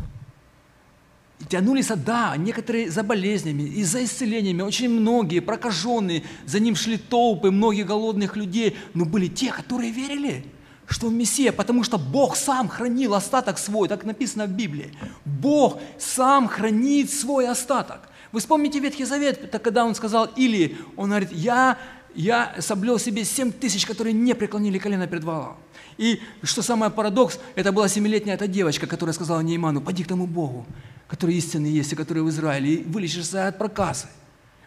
тянулись, 1.49 1.87
да, 1.87 2.35
некоторые 2.37 2.89
за 2.89 3.03
болезнями 3.03 3.63
и 3.63 3.83
за 3.83 4.03
исцелениями, 4.03 4.61
очень 4.61 4.89
многие 4.89 5.39
прокаженные, 5.39 6.23
за 6.45 6.59
ним 6.59 6.75
шли 6.75 6.97
толпы 6.97 7.51
многих 7.51 7.87
голодных 7.87 8.35
людей, 8.35 8.75
но 8.93 9.05
были 9.05 9.27
те, 9.27 9.51
которые 9.51 9.91
верили, 9.91 10.45
что 10.87 11.07
он 11.07 11.17
Мессия, 11.17 11.51
потому 11.51 11.83
что 11.83 11.97
Бог 11.97 12.35
сам 12.35 12.67
хранил 12.67 13.15
остаток 13.15 13.57
свой, 13.57 13.87
так 13.87 14.05
написано 14.05 14.45
в 14.45 14.51
Библии. 14.51 14.93
Бог 15.25 15.79
сам 15.97 16.47
хранит 16.47 17.11
свой 17.11 17.47
остаток. 17.47 18.09
Вы 18.31 18.39
вспомните 18.39 18.79
Ветхий 18.79 19.05
Завет, 19.05 19.49
когда 19.63 19.85
он 19.85 19.95
сказал 19.95 20.25
Или, 20.35 20.77
он 20.95 21.09
говорит, 21.09 21.31
я, 21.31 21.77
я 22.13 22.55
соблел 22.59 22.99
себе 22.99 23.23
семь 23.23 23.51
тысяч, 23.51 23.85
которые 23.85 24.13
не 24.13 24.33
преклонили 24.35 24.77
колено 24.77 25.07
перед 25.07 25.23
Валом. 25.23 25.57
И 25.97 26.21
что 26.43 26.62
самое 26.62 26.91
парадокс, 26.91 27.39
это 27.55 27.71
была 27.71 27.88
семилетняя 27.88 28.36
эта 28.36 28.47
девочка, 28.47 28.86
которая 28.86 29.13
сказала 29.13 29.39
Нейману, 29.41 29.81
пойди 29.81 30.03
к 30.03 30.08
тому 30.08 30.27
Богу 30.27 30.65
который 31.08 31.36
истинный 31.36 31.69
есть 31.69 31.93
и 31.93 31.95
который 31.95 32.23
в 32.23 32.29
Израиле, 32.29 32.75
и 32.75 32.84
вылечишься 32.84 33.47
от 33.47 33.58
проказы. 33.58 34.08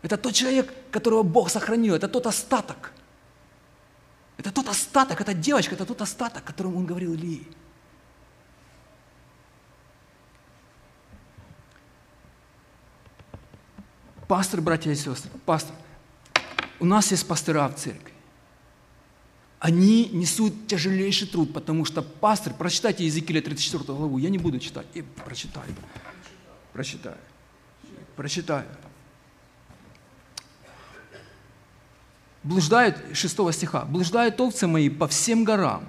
Это 0.02 0.16
тот 0.16 0.34
человек, 0.34 0.72
которого 0.90 1.22
Бог 1.22 1.50
сохранил, 1.50 1.94
это 1.94 2.08
тот 2.08 2.26
остаток. 2.26 2.92
Это 4.36 4.52
тот 4.52 4.68
остаток, 4.68 5.20
эта 5.20 5.34
девочка, 5.34 5.74
это 5.74 5.84
тот 5.84 6.00
остаток, 6.00 6.44
о 6.44 6.46
котором 6.46 6.76
он 6.76 6.86
говорил 6.86 7.14
Илии. 7.14 7.46
Пастор, 14.28 14.60
братья 14.60 14.92
и 14.92 14.94
сестры, 14.94 15.30
пастор, 15.44 15.74
у 16.78 16.84
нас 16.84 17.10
есть 17.10 17.26
пастыра 17.26 17.66
в 17.66 17.74
церкви. 17.74 18.07
Они 19.60 20.08
несут 20.12 20.68
тяжелейший 20.68 21.26
труд, 21.26 21.52
потому 21.52 21.84
что 21.84 22.02
пастор, 22.02 22.54
прочитайте 22.54 23.02
Иезекииля 23.04 23.42
34 23.42 23.84
главу, 23.84 24.18
я 24.18 24.30
не 24.30 24.38
буду 24.38 24.60
читать, 24.60 24.86
и 24.94 25.02
прочитаю. 25.02 25.74
Прочитаю. 26.72 27.16
Прочитаю. 28.14 28.66
Блуждают, 32.44 32.96
6 33.12 33.52
стиха, 33.52 33.84
блуждают 33.84 34.40
овцы 34.40 34.68
мои 34.68 34.88
по 34.88 35.08
всем 35.08 35.42
горам, 35.42 35.84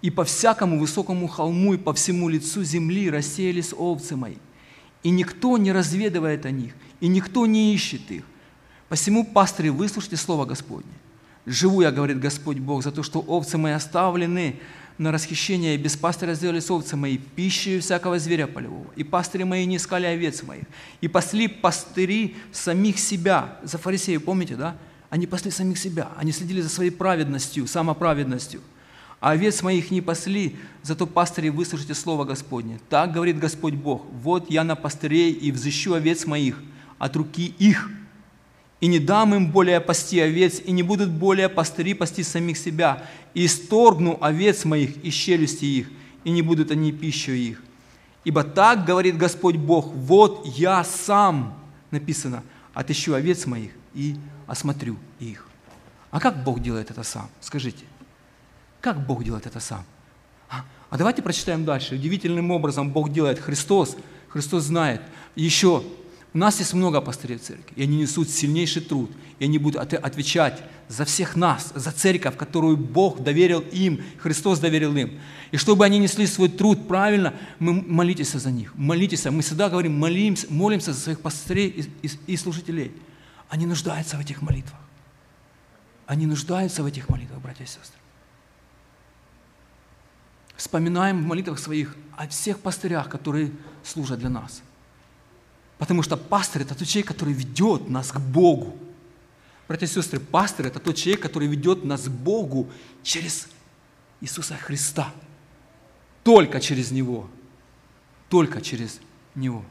и 0.00 0.10
по 0.10 0.24
всякому 0.24 0.78
высокому 0.78 1.26
холму, 1.26 1.74
и 1.74 1.78
по 1.78 1.92
всему 1.92 2.28
лицу 2.28 2.62
земли 2.62 3.10
рассеялись 3.10 3.74
овцы 3.76 4.14
мои. 4.14 4.36
И 5.02 5.10
никто 5.10 5.58
не 5.58 5.72
разведывает 5.72 6.46
о 6.46 6.52
них, 6.52 6.74
и 7.00 7.08
никто 7.08 7.46
не 7.46 7.74
ищет 7.74 8.10
их. 8.12 8.22
Посему, 8.88 9.24
пастыри, 9.24 9.70
выслушайте 9.70 10.16
слово 10.16 10.44
Господне. 10.44 10.92
Живу 11.46 11.82
я, 11.82 11.90
говорит 11.90 12.20
Господь 12.20 12.58
Бог, 12.58 12.84
за 12.84 12.92
то, 12.92 13.02
что 13.02 13.20
овцы 13.20 13.58
мои 13.58 13.72
оставлены 13.72 14.60
на 14.98 15.10
расхищение, 15.10 15.74
и 15.74 15.78
без 15.78 15.96
пастыря 15.96 16.34
сделали 16.34 16.62
овцы 16.68 16.96
мои, 16.96 17.18
пищей 17.18 17.80
всякого 17.80 18.18
зверя 18.18 18.46
полевого. 18.46 18.86
И 18.94 19.02
пастыри 19.02 19.42
мои 19.42 19.66
не 19.66 19.76
искали 19.76 20.06
овец 20.06 20.42
моих. 20.44 20.64
И 21.00 21.08
пасли 21.08 21.48
пастыри 21.48 22.36
самих 22.52 22.98
себя. 22.98 23.58
За 23.64 23.78
фарисеев, 23.78 24.24
помните, 24.24 24.54
да? 24.54 24.76
Они 25.10 25.26
пасли 25.26 25.50
самих 25.50 25.78
себя. 25.78 26.08
Они 26.16 26.30
следили 26.30 26.60
за 26.60 26.68
своей 26.68 26.90
праведностью, 26.90 27.66
самоправедностью. 27.66 28.60
А 29.18 29.32
овец 29.32 29.62
моих 29.62 29.90
не 29.90 30.00
пасли, 30.00 30.56
зато 30.82 31.06
пастыри 31.06 31.48
выслушайте 31.48 31.94
слово 31.94 32.24
Господне. 32.24 32.78
Так 32.88 33.12
говорит 33.12 33.38
Господь 33.38 33.74
Бог. 33.74 34.04
Вот 34.12 34.50
я 34.50 34.62
на 34.62 34.76
пастырей 34.76 35.32
и 35.32 35.50
взыщу 35.50 35.94
овец 35.94 36.24
моих 36.24 36.60
от 36.98 37.16
руки 37.16 37.52
их– 37.58 37.90
и 38.82 38.88
не 38.88 38.98
дам 38.98 39.32
им 39.32 39.52
более 39.52 39.80
пасти 39.80 40.18
овец, 40.18 40.60
и 40.64 40.72
не 40.72 40.82
будут 40.82 41.08
более 41.08 41.48
пастыри 41.48 41.94
пасти 41.94 42.24
самих 42.24 42.58
себя, 42.58 43.04
и 43.32 43.46
исторгну 43.46 44.18
овец 44.20 44.64
моих 44.64 44.96
из 45.04 45.14
челюсти 45.14 45.64
их, 45.64 45.90
и 46.24 46.30
не 46.32 46.42
будут 46.42 46.72
они 46.72 46.90
пищей 46.90 47.50
их. 47.50 47.62
Ибо 48.24 48.42
так 48.42 48.84
говорит 48.84 49.16
Господь 49.16 49.54
Бог, 49.54 49.86
вот 49.94 50.44
я 50.46 50.82
сам, 50.82 51.56
написано, 51.92 52.42
отыщу 52.74 53.14
овец 53.14 53.46
моих 53.46 53.70
и 53.94 54.16
осмотрю 54.48 54.96
их. 55.20 55.46
А 56.10 56.18
как 56.18 56.42
Бог 56.42 56.60
делает 56.60 56.90
это 56.90 57.04
сам? 57.04 57.30
Скажите, 57.40 57.84
как 58.80 59.06
Бог 59.06 59.22
делает 59.22 59.46
это 59.46 59.60
сам? 59.60 59.84
А, 60.50 60.64
а 60.90 60.98
давайте 60.98 61.22
прочитаем 61.22 61.64
дальше. 61.64 61.94
Удивительным 61.94 62.50
образом 62.50 62.90
Бог 62.90 63.12
делает 63.12 63.38
Христос. 63.38 63.96
Христос 64.28 64.64
знает. 64.64 65.02
Еще 65.36 65.84
у 66.34 66.38
нас 66.38 66.58
есть 66.60 66.72
много 66.72 67.02
пастырей 67.02 67.36
в 67.36 67.42
церкви, 67.42 67.74
и 67.76 67.82
они 67.82 67.98
несут 67.98 68.30
сильнейший 68.30 68.80
труд, 68.80 69.10
и 69.38 69.44
они 69.44 69.58
будут 69.58 69.92
отвечать 69.92 70.62
за 70.88 71.04
всех 71.04 71.36
нас, 71.36 71.72
за 71.74 71.92
церковь, 71.92 72.38
которую 72.38 72.78
Бог 72.78 73.22
доверил 73.22 73.60
им, 73.60 74.02
Христос 74.18 74.58
доверил 74.58 74.96
им. 74.96 75.20
И 75.50 75.58
чтобы 75.58 75.84
они 75.84 75.98
несли 75.98 76.26
свой 76.26 76.48
труд 76.48 76.88
правильно, 76.88 77.34
мы 77.58 77.74
молитесь 77.82 78.32
за 78.32 78.50
них, 78.50 78.74
молитесь. 78.74 79.26
Мы 79.26 79.42
всегда 79.42 79.68
говорим, 79.68 79.98
молимся, 79.98 80.46
молимся 80.48 80.94
за 80.94 81.00
своих 81.00 81.20
пастырей 81.20 81.68
и, 81.68 82.06
и, 82.06 82.10
и 82.28 82.36
служителей. 82.38 82.92
Они 83.50 83.66
нуждаются 83.66 84.16
в 84.16 84.20
этих 84.20 84.40
молитвах. 84.40 84.80
Они 86.06 86.24
нуждаются 86.24 86.82
в 86.82 86.86
этих 86.86 87.10
молитвах, 87.10 87.40
братья 87.40 87.64
и 87.64 87.66
сестры. 87.66 87.98
вспоминаем 90.56 91.22
в 91.22 91.26
молитвах 91.26 91.58
своих 91.58 91.94
о 92.16 92.26
всех 92.26 92.58
пастырях, 92.60 93.10
которые 93.10 93.52
служат 93.84 94.18
для 94.18 94.30
нас. 94.30 94.62
Потому 95.82 96.04
что 96.04 96.16
пастырь– 96.16 96.62
это 96.62 96.76
тот 96.76 96.86
человек, 96.86 97.08
который 97.08 97.34
ведет 97.34 97.90
нас 97.90 98.12
к 98.12 98.20
Богу. 98.20 98.76
Братья 99.66 99.86
и 99.86 99.88
сестры, 99.88 100.20
пастырь– 100.20 100.66
это 100.68 100.78
тот 100.78 100.94
человек, 100.94 101.20
который 101.20 101.48
ведет 101.48 101.82
нас 101.82 102.02
к 102.02 102.08
Богу 102.08 102.70
через 103.02 103.48
Иисуса 104.20 104.54
Христа. 104.54 105.12
Только 106.22 106.60
через 106.60 106.92
Него. 106.92 107.28
Только 108.28 108.60
через 108.60 109.00
Него. 109.34 109.64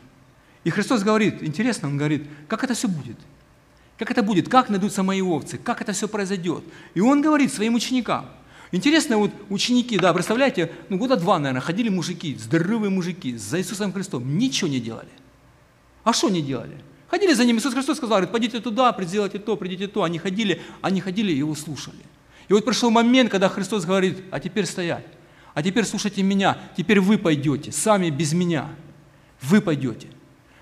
И 0.65 0.69
Христос 0.69 1.01
говорит, 1.01 1.41
интересно, 1.41 1.87
Он 1.87 1.95
говорит, 1.95 2.27
как 2.49 2.65
это 2.65 2.73
все 2.73 2.89
будет? 2.89 3.17
Как 3.97 4.11
это 4.11 4.21
будет? 4.21 4.49
Как 4.49 4.67
найдутся 4.67 5.03
мои 5.03 5.21
овцы? 5.21 5.57
Как 5.57 5.81
это 5.81 5.93
все 5.93 6.09
произойдет? 6.09 6.65
И 6.93 6.99
Он 6.99 7.21
говорит 7.21 7.53
своим 7.53 7.75
ученикам. 7.75 8.25
Интересно, 8.73 9.15
вот 9.15 9.31
ученики, 9.47 9.97
да, 9.97 10.13
представляете, 10.13 10.73
ну 10.89 10.97
года 10.97 11.15
два, 11.15 11.39
наверное, 11.39 11.61
ходили 11.61 11.87
мужики, 11.87 12.35
здоровые 12.35 12.89
мужики, 12.89 13.37
за 13.37 13.59
Иисусом 13.61 13.93
Христом, 13.93 14.37
ничего 14.37 14.69
не 14.69 14.81
делали. 14.81 15.20
А 16.03 16.13
что 16.13 16.29
не 16.29 16.41
делали? 16.41 16.77
Ходили 17.07 17.33
за 17.33 17.43
ним, 17.43 17.57
Иисус 17.57 17.73
Христос 17.73 17.97
сказал, 17.97 18.17
говорит, 18.17 18.31
пойдите 18.31 18.59
туда, 18.59 18.95
сделайте 19.01 19.37
то, 19.37 19.57
придите 19.57 19.87
то. 19.87 20.03
Они 20.03 20.17
ходили, 20.17 20.61
они 20.81 21.01
ходили 21.01 21.31
и 21.31 21.37
его 21.37 21.55
слушали. 21.55 21.99
И 22.47 22.53
вот 22.53 22.65
пришел 22.65 22.89
момент, 22.89 23.29
когда 23.29 23.49
Христос 23.49 23.85
говорит, 23.85 24.23
а 24.31 24.39
теперь 24.39 24.65
стоять, 24.65 25.05
а 25.53 25.61
теперь 25.61 25.85
слушайте 25.85 26.23
меня, 26.23 26.57
теперь 26.77 26.99
вы 26.99 27.17
пойдете, 27.17 27.71
сами 27.71 28.09
без 28.09 28.33
меня. 28.33 28.69
Вы 29.41 29.61
пойдете. 29.61 30.07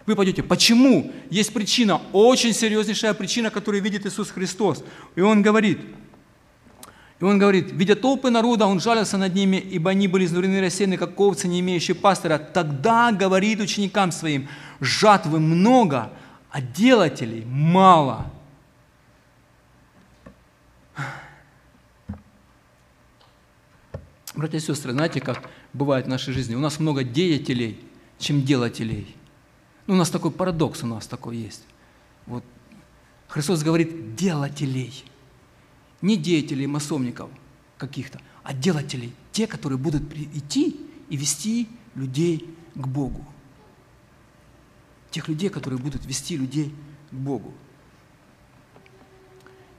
Вы 0.06 0.16
пойдете. 0.16 0.42
Почему? 0.42 1.12
Есть 1.30 1.54
причина, 1.54 2.02
очень 2.14 2.54
серьезнейшая 2.54 3.14
причина, 3.14 3.52
которую 3.52 3.84
видит 3.84 4.08
Иисус 4.08 4.32
Христос. 4.32 4.84
И 5.16 5.22
Он 5.22 5.44
говорит, 5.44 5.80
и 7.20 7.24
он 7.26 7.38
говорит, 7.38 7.72
видя 7.72 7.96
толпы 7.96 8.30
народа, 8.30 8.66
он 8.66 8.80
жалился 8.80 9.18
над 9.18 9.36
ними, 9.36 9.58
ибо 9.58 9.92
они 9.92 10.08
были 10.08 10.26
изнурены 10.26 10.62
рассеяны, 10.62 10.96
как 10.98 11.20
овцы, 11.20 11.50
не 11.50 11.60
имеющие 11.60 11.94
пастора. 11.94 12.38
Тогда 12.38 13.12
говорит 13.12 13.60
ученикам 13.60 14.14
своим, 14.14 14.48
жатвы 14.80 15.40
много, 15.40 16.14
а 16.50 16.62
делателей 16.62 17.44
мало. 17.46 18.32
Братья 24.34 24.58
и 24.58 24.62
сестры, 24.62 24.94
знаете, 24.94 25.20
как 25.20 25.42
бывает 25.74 26.06
в 26.06 26.10
нашей 26.10 26.34
жизни? 26.34 26.56
У 26.56 26.60
нас 26.60 26.80
много 26.80 27.04
деятелей, 27.04 27.78
чем 28.18 28.44
делателей. 28.44 29.14
Ну, 29.88 29.96
у 29.96 29.98
нас 29.98 30.10
такой 30.10 30.32
парадокс 30.32 30.84
у 30.84 30.88
нас 30.88 31.06
такой 31.06 31.36
есть. 31.36 31.64
Вот. 32.28 32.46
Христос 33.28 33.62
говорит 33.62 34.16
делателей. 34.16 35.04
Не 36.02 36.18
деятелей 36.18 36.68
масонников 36.68 37.30
каких-то, 37.78 38.20
а 38.44 38.54
делателей, 38.54 39.14
те, 39.32 39.48
которые 39.48 39.78
будут 39.78 40.04
идти 40.14 40.80
и 41.10 41.18
вести 41.18 41.68
людей 41.96 42.56
к 42.76 42.88
Богу 42.88 43.26
тех 45.12 45.28
людей, 45.28 45.50
которые 45.50 45.80
будут 45.80 46.06
вести 46.06 46.38
людей 46.38 46.74
к 47.12 47.14
Богу. 47.14 47.54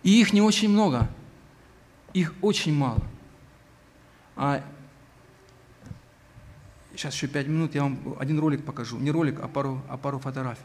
И 0.02 0.20
их 0.20 0.32
не 0.32 0.42
очень 0.42 0.68
много, 0.68 1.08
их 2.12 2.34
очень 2.40 2.74
мало. 2.74 3.02
А 4.36 4.64
сейчас 6.94 7.14
еще 7.14 7.28
пять 7.28 7.46
минут, 7.46 7.74
я 7.74 7.82
вам 7.82 8.16
один 8.18 8.38
ролик 8.38 8.64
покажу. 8.64 8.98
Не 8.98 9.10
ролик, 9.10 9.40
а 9.40 9.48
пару, 9.48 9.82
а 9.88 9.96
пару 9.96 10.18
фотографий. 10.18 10.64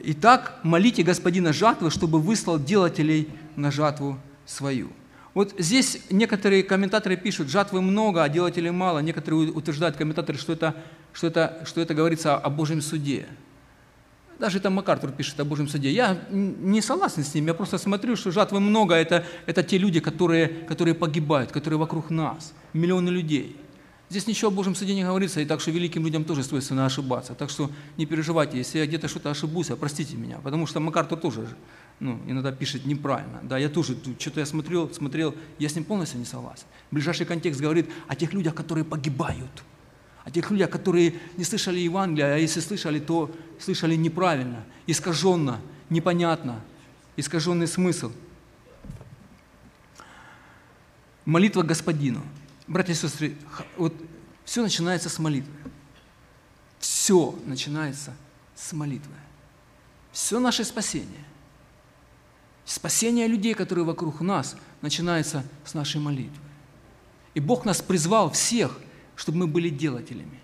Итак, 0.00 0.58
молите 0.62 1.02
Господина 1.02 1.52
жатвы, 1.52 1.90
чтобы 1.90 2.20
выслал 2.20 2.58
делателей 2.58 3.28
на 3.56 3.70
жатву 3.70 4.18
свою. 4.44 4.90
Вот 5.34 5.54
здесь 5.58 6.00
некоторые 6.10 6.62
комментаторы 6.62 7.16
пишут, 7.16 7.48
жатвы 7.48 7.82
много, 7.82 8.22
а 8.22 8.28
делателей 8.28 8.70
мало. 8.70 9.00
Некоторые 9.00 9.52
утверждают, 9.52 9.96
комментаторы, 9.96 10.38
что 10.38 10.52
это 10.52 10.74
что 11.16 11.26
это, 11.26 11.62
что 11.64 11.80
это 11.80 11.94
говорится 11.94 12.36
о 12.36 12.50
Божьем 12.50 12.82
суде. 12.82 13.26
Даже 14.38 14.60
там 14.60 14.74
МакАртур 14.74 15.12
пишет 15.12 15.40
о 15.40 15.46
Божьем 15.46 15.66
суде. 15.66 15.90
Я 15.90 16.18
не 16.30 16.82
согласен 16.82 17.24
с 17.24 17.34
ним, 17.34 17.46
я 17.46 17.54
просто 17.54 17.78
смотрю, 17.78 18.16
что 18.16 18.30
жатвы 18.30 18.60
много, 18.60 18.94
это, 18.94 19.24
это 19.46 19.62
те 19.62 19.78
люди, 19.78 20.00
которые, 20.00 20.48
которые 20.48 20.94
погибают, 20.94 21.52
которые 21.52 21.78
вокруг 21.78 22.10
нас, 22.10 22.52
миллионы 22.74 23.08
людей. 23.08 23.56
Здесь 24.08 24.26
ничего 24.26 24.50
о 24.50 24.54
Божьем 24.54 24.74
суде 24.74 24.94
не 24.94 25.02
говорится, 25.02 25.40
и 25.40 25.44
так 25.44 25.60
что 25.60 25.70
великим 25.72 26.04
людям 26.04 26.24
тоже 26.24 26.44
свойственно 26.44 26.86
ошибаться. 26.86 27.34
Так 27.34 27.50
что 27.50 27.70
не 27.96 28.06
переживайте, 28.06 28.56
если 28.56 28.78
я 28.78 28.86
где-то 28.86 29.08
что-то 29.08 29.30
ошибусь, 29.30 29.70
а 29.70 29.76
простите 29.76 30.16
меня, 30.16 30.38
потому 30.38 30.66
что 30.66 30.78
МакАртур 30.78 31.18
тоже 31.18 31.48
ну, 31.98 32.20
иногда 32.26 32.52
пишет 32.52 32.86
неправильно. 32.86 33.40
Да, 33.42 33.58
я 33.58 33.68
тоже, 33.68 33.96
что-то 34.18 34.40
я 34.40 34.46
смотрел, 34.46 34.92
смотрел, 34.92 35.34
я 35.58 35.68
с 35.68 35.74
ним 35.74 35.84
полностью 35.84 36.20
не 36.20 36.24
согласен. 36.24 36.66
Ближайший 36.90 37.26
контекст 37.26 37.60
говорит 37.60 37.90
о 38.06 38.14
тех 38.14 38.32
людях, 38.32 38.54
которые 38.54 38.84
погибают– 38.84 39.62
о 40.26 40.30
тех 40.32 40.50
людях, 40.50 40.70
которые 40.70 41.14
не 41.36 41.44
слышали 41.44 41.78
Евангелия, 41.78 42.34
а 42.34 42.36
если 42.36 42.58
слышали, 42.58 42.98
то 42.98 43.30
слышали 43.60 43.94
неправильно, 43.94 44.64
искаженно, 44.88 45.60
непонятно, 45.88 46.60
искаженный 47.16 47.68
смысл. 47.68 48.10
Молитва 51.24 51.62
Господину. 51.62 52.22
Братья 52.66 52.92
и 52.92 52.96
сестры, 52.96 53.36
вот 53.76 53.94
все 54.44 54.62
начинается 54.62 55.08
с 55.08 55.18
молитвы. 55.18 55.52
Все 56.78 57.38
начинается 57.46 58.14
с 58.54 58.72
молитвы. 58.72 59.14
Все 60.12 60.40
наше 60.40 60.64
спасение. 60.64 61.24
Спасение 62.64 63.28
людей, 63.28 63.54
которые 63.54 63.84
вокруг 63.84 64.20
нас, 64.20 64.56
начинается 64.82 65.44
с 65.64 65.74
нашей 65.74 66.00
молитвы. 66.00 66.42
И 67.34 67.40
Бог 67.40 67.64
нас 67.64 67.80
призвал 67.80 68.30
всех 68.32 68.78
чтобы 69.16 69.38
мы 69.38 69.46
были 69.46 69.70
делателями. 69.70 70.40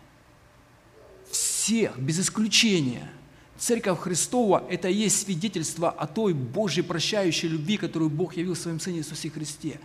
Всех, 1.30 1.98
без 1.98 2.18
исключения. 2.18 3.08
Церковь 3.56 4.00
Христова– 4.00 4.66
это 4.70 4.88
и 4.88 4.94
есть 4.94 5.22
свидетельство 5.22 5.90
о 5.90 6.06
той 6.06 6.32
Божьей 6.32 6.82
прощающей 6.82 7.48
любви, 7.48 7.76
которую 7.76 8.10
Бог 8.10 8.36
явил 8.36 8.54
в 8.54 8.58
Своем 8.58 8.80
Сыне 8.80 8.98
Иисусе 8.98 9.30
Христе. 9.30 9.78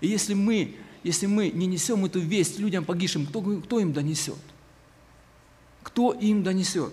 И 0.00 0.08
если 0.08 0.34
мы, 0.34 0.76
если 1.02 1.26
мы 1.26 1.50
не 1.50 1.66
несем 1.66 2.04
эту 2.04 2.20
весть 2.20 2.58
людям 2.58 2.84
погибшим, 2.84 3.26
кто, 3.26 3.40
кто 3.40 3.80
им 3.80 3.92
донесет? 3.92 4.38
Кто 5.82 6.12
им 6.12 6.42
донесет? 6.42 6.92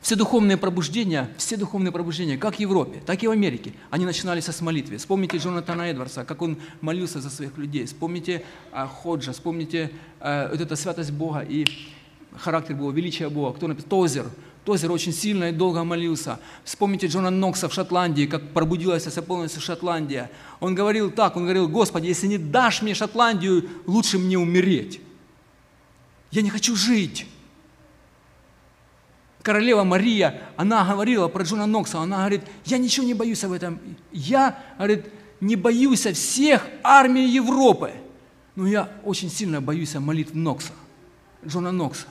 Все 0.00 0.14
духовные 0.14 0.56
пробуждения, 0.56 1.28
все 1.36 1.56
духовные 1.56 1.90
пробуждения, 1.90 2.38
как 2.38 2.56
в 2.56 2.60
Европе, 2.60 3.02
так 3.04 3.20
и 3.24 3.26
в 3.26 3.32
Америке, 3.32 3.72
они 3.90 4.04
начинались 4.04 4.44
с 4.44 4.60
молитвы. 4.60 4.98
Вспомните 4.98 5.38
Джонатана 5.38 5.82
Эдвардса, 5.82 6.24
как 6.24 6.42
он 6.42 6.58
молился 6.80 7.20
за 7.20 7.28
своих 7.28 7.58
людей. 7.58 7.86
Вспомните 7.86 8.44
а, 8.70 8.86
Ходжа, 8.86 9.32
вспомните 9.32 9.90
а, 10.20 10.48
вот 10.50 10.60
эта 10.60 10.76
святость 10.76 11.10
Бога 11.10 11.40
и 11.40 11.66
характер 12.36 12.76
Бога, 12.76 12.94
величие 12.94 13.28
Бога. 13.28 13.56
Кто 13.56 13.66
написал? 13.66 13.88
Тозер. 13.88 14.26
Тозер 14.66 14.92
очень 14.92 15.12
сильно 15.12 15.48
и 15.48 15.52
долго 15.52 15.84
молился. 15.84 16.38
Вспомните 16.64 17.06
Джона 17.06 17.30
Нокса 17.30 17.68
в 17.68 17.72
Шотландии, 17.72 18.26
как 18.26 18.52
пробудилась 18.52 19.06
вся 19.06 19.22
полностью 19.22 19.62
Шотландия. 19.62 20.30
Он 20.60 20.74
говорил 20.74 21.10
так, 21.10 21.36
он 21.36 21.44
говорил, 21.44 21.68
Господи, 21.68 22.08
если 22.08 22.26
не 22.26 22.36
дашь 22.36 22.82
мне 22.82 22.92
Шотландию, 22.94 23.68
лучше 23.86 24.18
мне 24.18 24.38
умереть. 24.38 25.00
Я 26.32 26.42
не 26.42 26.50
хочу 26.50 26.76
жить 26.76 27.26
королева 29.46 29.84
Мария, 29.84 30.42
она 30.56 30.84
говорила 30.84 31.28
про 31.28 31.44
Джона 31.44 31.66
Нокса, 31.66 32.00
она 32.00 32.16
говорит, 32.16 32.42
я 32.64 32.78
ничего 32.78 33.06
не 33.06 33.14
боюсь 33.14 33.44
об 33.44 33.52
этом. 33.52 33.78
Я, 34.10 34.58
говорит, 34.76 35.06
не 35.40 35.54
боюсь 35.54 36.04
всех 36.04 36.66
армий 36.82 37.28
Европы, 37.28 37.92
но 38.56 38.66
я 38.66 38.90
очень 39.04 39.30
сильно 39.30 39.60
боюсь 39.60 39.94
молитв 39.94 40.34
Нокса, 40.34 40.72
Джона 41.46 41.70
Нокса. 41.70 42.06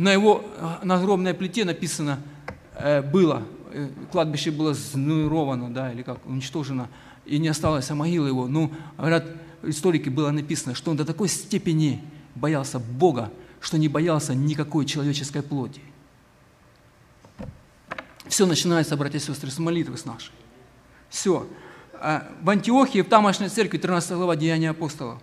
На 0.00 0.14
его 0.14 0.42
на 0.82 0.94
огромной 0.94 1.34
плите 1.34 1.66
написано 1.66 2.20
э, 2.74 3.02
было, 3.02 3.42
э, 3.70 3.90
кладбище 4.10 4.50
было 4.50 4.72
знуировано, 4.72 5.68
да, 5.68 5.92
или 5.92 6.00
как, 6.00 6.24
уничтожено, 6.24 6.88
и 7.26 7.38
не 7.38 7.48
осталось 7.48 7.90
могилы 7.90 8.28
его. 8.28 8.48
Ну, 8.48 8.72
говорят, 8.96 9.26
историки 9.62 10.08
было 10.08 10.30
написано, 10.30 10.74
что 10.74 10.90
он 10.90 10.96
до 10.96 11.04
такой 11.04 11.28
степени 11.28 12.02
боялся 12.34 12.78
Бога, 12.78 13.30
что 13.60 13.76
не 13.76 13.88
боялся 13.88 14.34
никакой 14.34 14.86
человеческой 14.86 15.42
плоти. 15.42 15.82
Все 18.26 18.46
начинается, 18.46 18.96
братья 18.96 19.18
и 19.18 19.20
сестры, 19.20 19.50
с 19.50 19.58
молитвы 19.58 19.98
с 19.98 20.06
нашей. 20.06 20.32
Все. 21.10 21.46
А 21.92 22.26
в 22.40 22.48
Антиохии, 22.48 23.02
в 23.02 23.08
тамошней 23.10 23.50
церкви, 23.50 23.76
13 23.76 24.12
глава 24.12 24.34
Деяния 24.34 24.70
апостолов, 24.70 25.20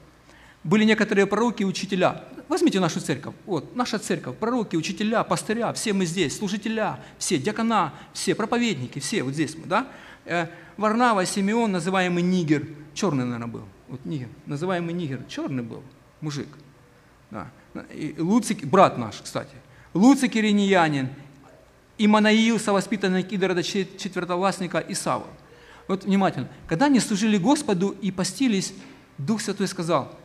были 0.64 0.84
некоторые 0.84 1.26
пророки 1.26 1.64
и 1.64 1.66
учителя. 1.66 2.26
Возьмите 2.48 2.80
нашу 2.80 3.02
церковь. 3.02 3.36
Вот, 3.46 3.76
наша 3.76 4.00
церковь, 4.00 4.38
пророки, 4.38 4.76
учителя, 4.76 5.24
пастыря, 5.24 5.74
все 5.74 5.94
мы 5.94 6.06
здесь, 6.06 6.38
служителя, 6.38 7.00
все, 7.18 7.38
диакона, 7.38 7.94
все, 8.14 8.36
проповедники, 8.36 9.00
все 9.00 9.24
вот 9.24 9.34
здесь 9.34 9.56
мы, 9.56 9.66
да? 9.66 9.88
Э, 10.26 10.48
Варнава, 10.78 11.26
Симеон, 11.26 11.72
называемый 11.72 12.24
Нигер, 12.24 12.68
черный, 12.94 13.26
наверное, 13.26 13.48
был. 13.48 13.64
Вот 13.90 14.06
Нигер, 14.06 14.30
называемый 14.46 14.94
Нигер, 14.94 15.22
черный 15.28 15.64
был 15.64 15.84
мужик. 16.22 16.48
Да. 17.32 17.52
И 17.94 18.16
Луцик, 18.18 18.66
брат 18.66 18.98
наш, 18.98 19.16
кстати, 19.22 19.56
Луцик 19.94 20.36
Ириньянин, 20.36 21.10
и 21.98 22.08
Манаил, 22.08 22.60
совоспитанный 22.60 23.24
Кидрода, 23.24 23.64
четвертовластника 23.64 24.84
Исава. 24.88 25.28
Вот 25.88 26.04
внимательно. 26.04 26.48
Когда 26.68 26.86
они 26.86 27.00
служили 27.00 27.38
Господу 27.38 27.90
и 27.90 28.12
постились, 28.12 28.74
Дух 29.18 29.42
Святой 29.42 29.68
сказал, 29.68 30.18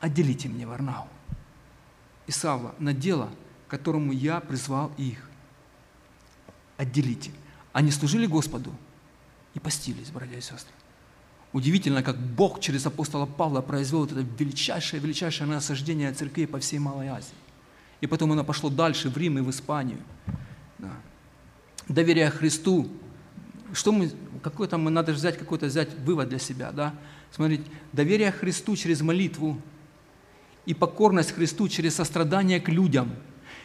отделите 0.00 0.48
мне 0.48 0.66
Варнау 0.66 1.08
и 2.26 2.32
Савла 2.32 2.74
на 2.78 2.92
дело, 2.92 3.30
которому 3.68 4.12
я 4.12 4.40
призвал 4.40 4.92
их. 4.96 5.28
Отделите. 6.76 7.30
Они 7.72 7.90
служили 7.90 8.26
Господу 8.26 8.72
и 9.54 9.60
постились, 9.60 10.10
братья 10.10 10.36
и 10.36 10.40
сестры. 10.40 10.72
Удивительно, 11.52 12.02
как 12.02 12.18
Бог 12.18 12.60
через 12.60 12.84
апостола 12.84 13.24
Павла 13.24 13.62
произвел 13.62 14.04
это 14.04 14.14
величайшее, 14.38 15.00
величайшее 15.00 15.46
насаждение 15.46 16.12
церквей 16.12 16.46
по 16.46 16.58
всей 16.58 16.78
Малой 16.78 17.08
Азии. 17.08 17.32
И 18.00 18.06
потом 18.06 18.32
оно 18.32 18.44
пошло 18.44 18.68
дальше, 18.68 19.08
в 19.08 19.16
Рим 19.16 19.38
и 19.38 19.40
в 19.40 19.50
Испанию. 19.50 20.00
Да. 20.78 20.92
Доверие 21.88 22.28
Христу. 22.30 22.88
Что 23.72 23.92
мы, 23.92 24.10
какой 24.42 24.68
там, 24.68 24.84
надо 24.84 25.12
взять 25.12 25.38
какой-то 25.38 25.66
взять 25.66 25.94
вывод 26.00 26.28
для 26.28 26.38
себя, 26.38 26.72
да? 26.72 26.94
Смотрите, 27.32 27.64
доверие 27.92 28.32
Христу 28.32 28.76
через 28.76 29.00
молитву 29.00 29.60
и 30.66 30.74
покорность 30.74 31.32
Христу 31.32 31.68
через 31.68 31.94
сострадание 31.94 32.60
к 32.60 32.68
людям. 32.68 33.10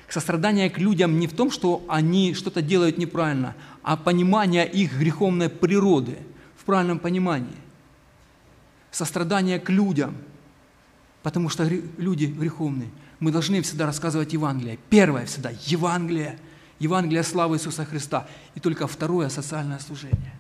Сострадание 0.08 0.70
к 0.70 0.78
людям 0.78 1.20
не 1.20 1.28
в 1.28 1.34
том, 1.34 1.52
что 1.52 1.84
они 1.88 2.34
что-то 2.34 2.62
делают 2.62 2.97
неправильно, 2.97 3.56
а 3.82 3.97
понимание 3.97 4.70
их 4.70 4.97
греховной 4.97 5.49
природы 5.49 6.18
в 6.56 6.66
правильном 6.66 6.99
понимании– 6.99 7.56
сострадание 8.91 9.60
к 9.60 9.70
людям, 9.70 10.16
потому 11.24 11.49
что 11.49 11.64
люди 11.97 12.26
греховные. 12.26 12.89
Мы 13.20 13.32
должны 13.32 13.62
всегда 13.62 13.86
рассказывать 13.86 14.34
Евангелие. 14.34 14.78
Первое 14.89 15.26
всегда– 15.26 15.52
Евангелие. 15.66 16.38
Евангелие 16.80 17.24
славы 17.24 17.58
Иисуса 17.58 17.86
Христа. 17.86 18.28
И 18.56 18.60
только 18.60 18.88
второе– 18.88 19.30
социальное 19.30 19.80
служение. 19.80 20.34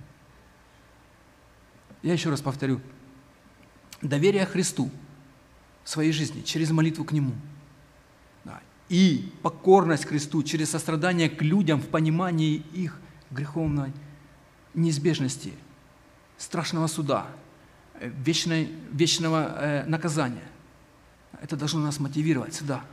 Я 2.01 2.13
еще 2.13 2.29
раз 2.29 2.41
повторю. 2.41 2.81
Доверие 4.01 4.45
Христу 4.45 4.89
своей 5.83 6.11
жизни 6.11 6.41
через 6.41 6.71
молитву 6.71 7.03
к 7.03 7.11
Нему. 7.11 7.33
И 8.89 9.31
покорность 9.41 10.05
Христу 10.05 10.43
через 10.43 10.69
сострадание 10.69 11.29
к 11.29 11.41
людям 11.41 11.79
в 11.81 11.87
понимании 11.87 12.63
их 12.73 12.99
греховной 13.29 13.93
неизбежности, 14.73 15.53
страшного 16.37 16.87
суда– 16.87 17.27
вечной, 18.01 18.69
вечного 18.91 19.55
э, 19.57 19.85
наказания. 19.85 20.43
Это 21.41 21.55
должно 21.55 21.79
нас 21.79 21.99
мотивировать 21.99 22.53
всегда, 22.53 22.83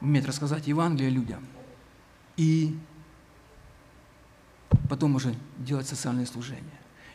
уметь 0.00 0.26
рассказать 0.26 0.66
Евангелие 0.66 1.10
людям. 1.10 1.46
И 2.36 2.76
потом 4.88 5.14
уже 5.14 5.34
делать 5.58 5.86
социальные 5.86 6.26
служения. 6.26 6.62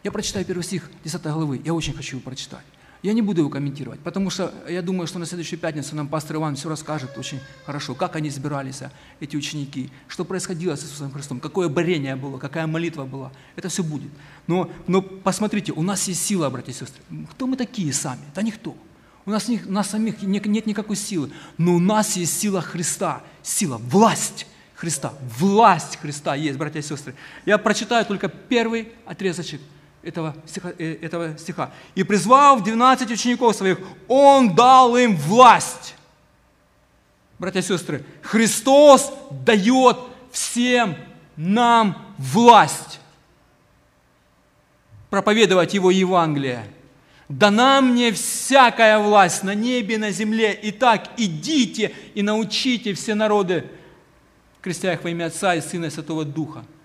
Я 0.03 0.11
прочитаю 0.11 0.45
первый 0.45 0.63
стих 0.63 0.89
10 1.03 1.21
главы, 1.23 1.61
я 1.63 1.73
очень 1.73 1.93
хочу 1.93 2.17
его 2.17 2.23
прочитать. 2.23 2.63
Я 3.03 3.13
не 3.13 3.21
буду 3.21 3.41
его 3.41 3.49
комментировать, 3.49 3.99
потому 3.99 4.29
что 4.29 4.51
я 4.67 4.81
думаю, 4.81 5.07
что 5.07 5.19
на 5.19 5.25
следующую 5.25 5.59
пятницу 5.59 5.95
нам 5.95 6.07
пастор 6.07 6.37
Иван 6.37 6.55
все 6.55 6.67
расскажет 6.67 7.17
очень 7.17 7.39
хорошо, 7.65 7.93
как 7.93 8.15
они 8.15 8.31
собирались, 8.31 8.81
а, 8.81 8.91
эти 9.19 9.35
ученики, 9.35 9.91
что 10.07 10.25
происходило 10.25 10.75
с 10.75 10.83
Иисусом 10.83 11.11
Христом, 11.11 11.39
какое 11.39 11.69
борение 11.69 12.15
было, 12.15 12.39
какая 12.39 12.65
молитва 12.65 13.05
была. 13.05 13.31
Это 13.55 13.69
все 13.69 13.83
будет. 13.83 14.09
Но, 14.47 14.71
но 14.87 15.01
посмотрите, 15.01 15.73
у 15.73 15.83
нас 15.83 16.07
есть 16.07 16.25
сила, 16.25 16.49
братья 16.49 16.71
и 16.71 16.75
сестры. 16.75 17.01
Кто 17.31 17.45
мы 17.45 17.55
такие 17.55 17.93
сами? 17.93 18.21
Да 18.33 18.41
никто. 18.41 18.75
У 19.25 19.29
нас, 19.29 19.47
у 19.47 19.71
нас 19.71 19.89
самих 19.89 20.21
нет 20.23 20.65
никакой 20.65 20.95
силы. 20.95 21.31
Но 21.57 21.75
у 21.75 21.79
нас 21.79 22.15
есть 22.15 22.39
сила 22.39 22.61
Христа, 22.61 23.21
сила, 23.43 23.77
власть 23.77 24.47
Христа. 24.73 25.13
Власть 25.37 25.97
Христа 25.97 26.33
есть, 26.33 26.57
братья 26.57 26.79
и 26.79 26.83
сестры. 26.83 27.13
Я 27.45 27.59
прочитаю 27.59 28.05
только 28.05 28.27
первый 28.27 28.89
отрезочек– 29.05 29.61
этого 30.03 30.35
стиха, 30.45 30.73
э, 30.77 30.97
этого 31.01 31.37
стиха. 31.37 31.71
«И 31.95 32.03
призвав 32.03 32.63
12 32.63 33.11
учеников 33.11 33.55
своих, 33.55 33.79
Он 34.07 34.55
дал 34.55 34.95
им 34.95 35.15
власть». 35.15 35.95
Братья 37.39 37.59
и 37.59 37.63
сестры, 37.63 38.03
Христос 38.21 39.13
дает 39.31 39.97
всем 40.31 40.95
нам 41.35 42.13
власть 42.17 42.99
проповедовать 45.09 45.73
Его 45.73 45.91
Евангелие. 45.91 46.65
Дана 47.29 47.81
мне 47.81 48.11
всякая 48.11 48.99
власть 48.99 49.43
на 49.43 49.53
небе 49.53 49.97
на 49.97 50.11
земле. 50.11 50.57
Итак, 50.63 51.09
идите 51.17 51.93
и 52.15 52.21
научите 52.21 52.93
все 52.93 53.13
народы, 53.13 53.69
крестя 54.61 54.93
их 54.93 55.03
во 55.03 55.09
имя 55.09 55.25
Отца 55.25 55.53
и 55.53 55.61
Сына 55.61 55.85
и 55.85 55.89
Святого 55.89 56.25
Духа– 56.25 56.65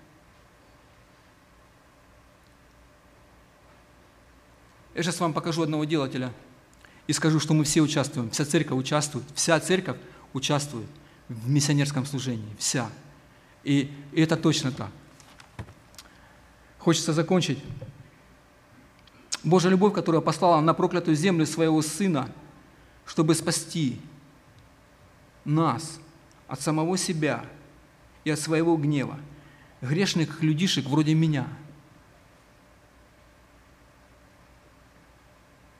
Я 4.95 5.03
сейчас 5.03 5.21
вам 5.21 5.33
покажу 5.33 5.63
одного 5.63 5.85
делателя 5.85 6.33
и 7.07 7.13
скажу, 7.13 7.41
что 7.41 7.55
мы 7.55 7.65
все 7.65 7.81
участвуем, 7.81 8.31
вся 8.31 8.45
церковь 8.45 8.79
участвует, 8.79 9.25
вся 9.35 9.59
церковь 9.59 9.97
участвует 10.35 10.89
в 11.29 11.49
миссионерском 11.49 12.05
служении, 12.05 12.55
вся. 12.59 12.91
И, 13.65 13.91
и 14.13 14.21
это 14.21 14.37
точно 14.37 14.71
так. 14.71 14.91
Хочется 16.79 17.13
закончить. 17.13 17.59
Божья 19.43 19.71
любовь, 19.71 19.95
которая 19.95 20.21
послала 20.21 20.61
на 20.61 20.75
проклятую 20.75 21.17
землю 21.17 21.47
своего 21.47 21.81
Сына, 21.81 22.31
чтобы 23.07 23.35
спасти 23.35 23.99
нас 25.45 25.99
от 26.49 26.61
самого 26.61 26.99
себя 26.99 27.45
и 28.25 28.31
от 28.31 28.39
своего 28.39 28.77
гнева, 28.77 29.19
грешных 29.81 30.43
людишек 30.43 30.85
вроде 30.87 31.15
меня– 31.15 31.47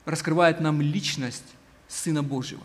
раскрывает 0.05 0.59
нам 0.59 0.81
личность 0.81 1.43
Сына 1.87 2.23
Божьего. 2.23 2.63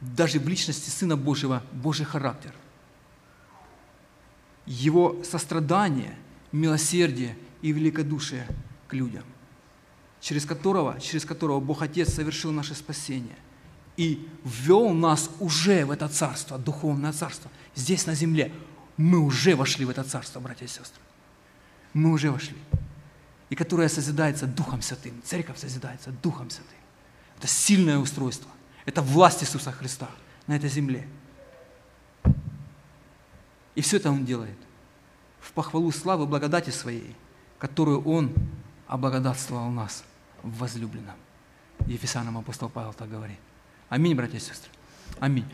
Даже 0.00 0.38
в 0.38 0.48
личности 0.48 0.90
Сына 0.90 1.16
Божьего 1.16 1.62
Божий 1.72 2.04
характер. 2.04 2.52
Его 4.66 5.22
сострадание, 5.24 6.16
милосердие 6.52 7.36
и 7.62 7.72
великодушие 7.72 8.46
к 8.88 8.94
людям, 8.94 9.24
через 10.20 10.44
которого, 10.46 11.00
через 11.00 11.24
которого 11.24 11.60
Бог 11.60 11.82
Отец 11.82 12.12
совершил 12.14 12.52
наше 12.52 12.74
спасение 12.74 13.36
и 13.96 14.26
ввел 14.44 14.90
нас 14.90 15.30
уже 15.38 15.84
в 15.84 15.90
это 15.90 16.08
царство, 16.08 16.58
духовное 16.58 17.12
царство, 17.12 17.50
здесь 17.74 18.06
на 18.06 18.14
земле. 18.14 18.52
Мы 18.96 19.18
уже 19.18 19.54
вошли 19.54 19.84
в 19.84 19.90
это 19.90 20.02
царство, 20.04 20.40
братья 20.40 20.64
и 20.64 20.68
сестры. 20.68 21.00
Мы 21.92 22.10
уже 22.10 22.30
вошли 22.30 22.56
и 23.54 23.56
которая 23.56 23.88
созидается 23.88 24.48
Духом 24.48 24.82
Святым. 24.82 25.22
Церковь 25.22 25.60
созидается 25.60 26.10
Духом 26.10 26.50
Святым. 26.50 26.76
Это 27.38 27.46
сильное 27.46 27.98
устройство. 27.98 28.50
Это 28.84 29.00
власть 29.00 29.44
Иисуса 29.44 29.70
Христа 29.70 30.08
на 30.48 30.56
этой 30.56 30.68
земле. 30.68 31.06
И 33.76 33.80
все 33.80 33.98
это 33.98 34.10
Он 34.10 34.24
делает 34.24 34.58
в 35.40 35.52
похвалу 35.52 35.92
славы 35.92 36.26
благодати 36.26 36.70
Своей, 36.70 37.14
которую 37.60 38.02
Он 38.02 38.34
облагодатствовал 38.88 39.70
нас 39.70 40.02
в 40.42 40.58
возлюбленном. 40.58 41.14
Ефесянам 41.86 42.36
апостол 42.36 42.68
Павел 42.68 42.92
так 42.92 43.08
говорит. 43.08 43.38
Аминь, 43.88 44.16
братья 44.16 44.38
и 44.38 44.40
сестры. 44.40 44.72
Аминь. 45.20 45.46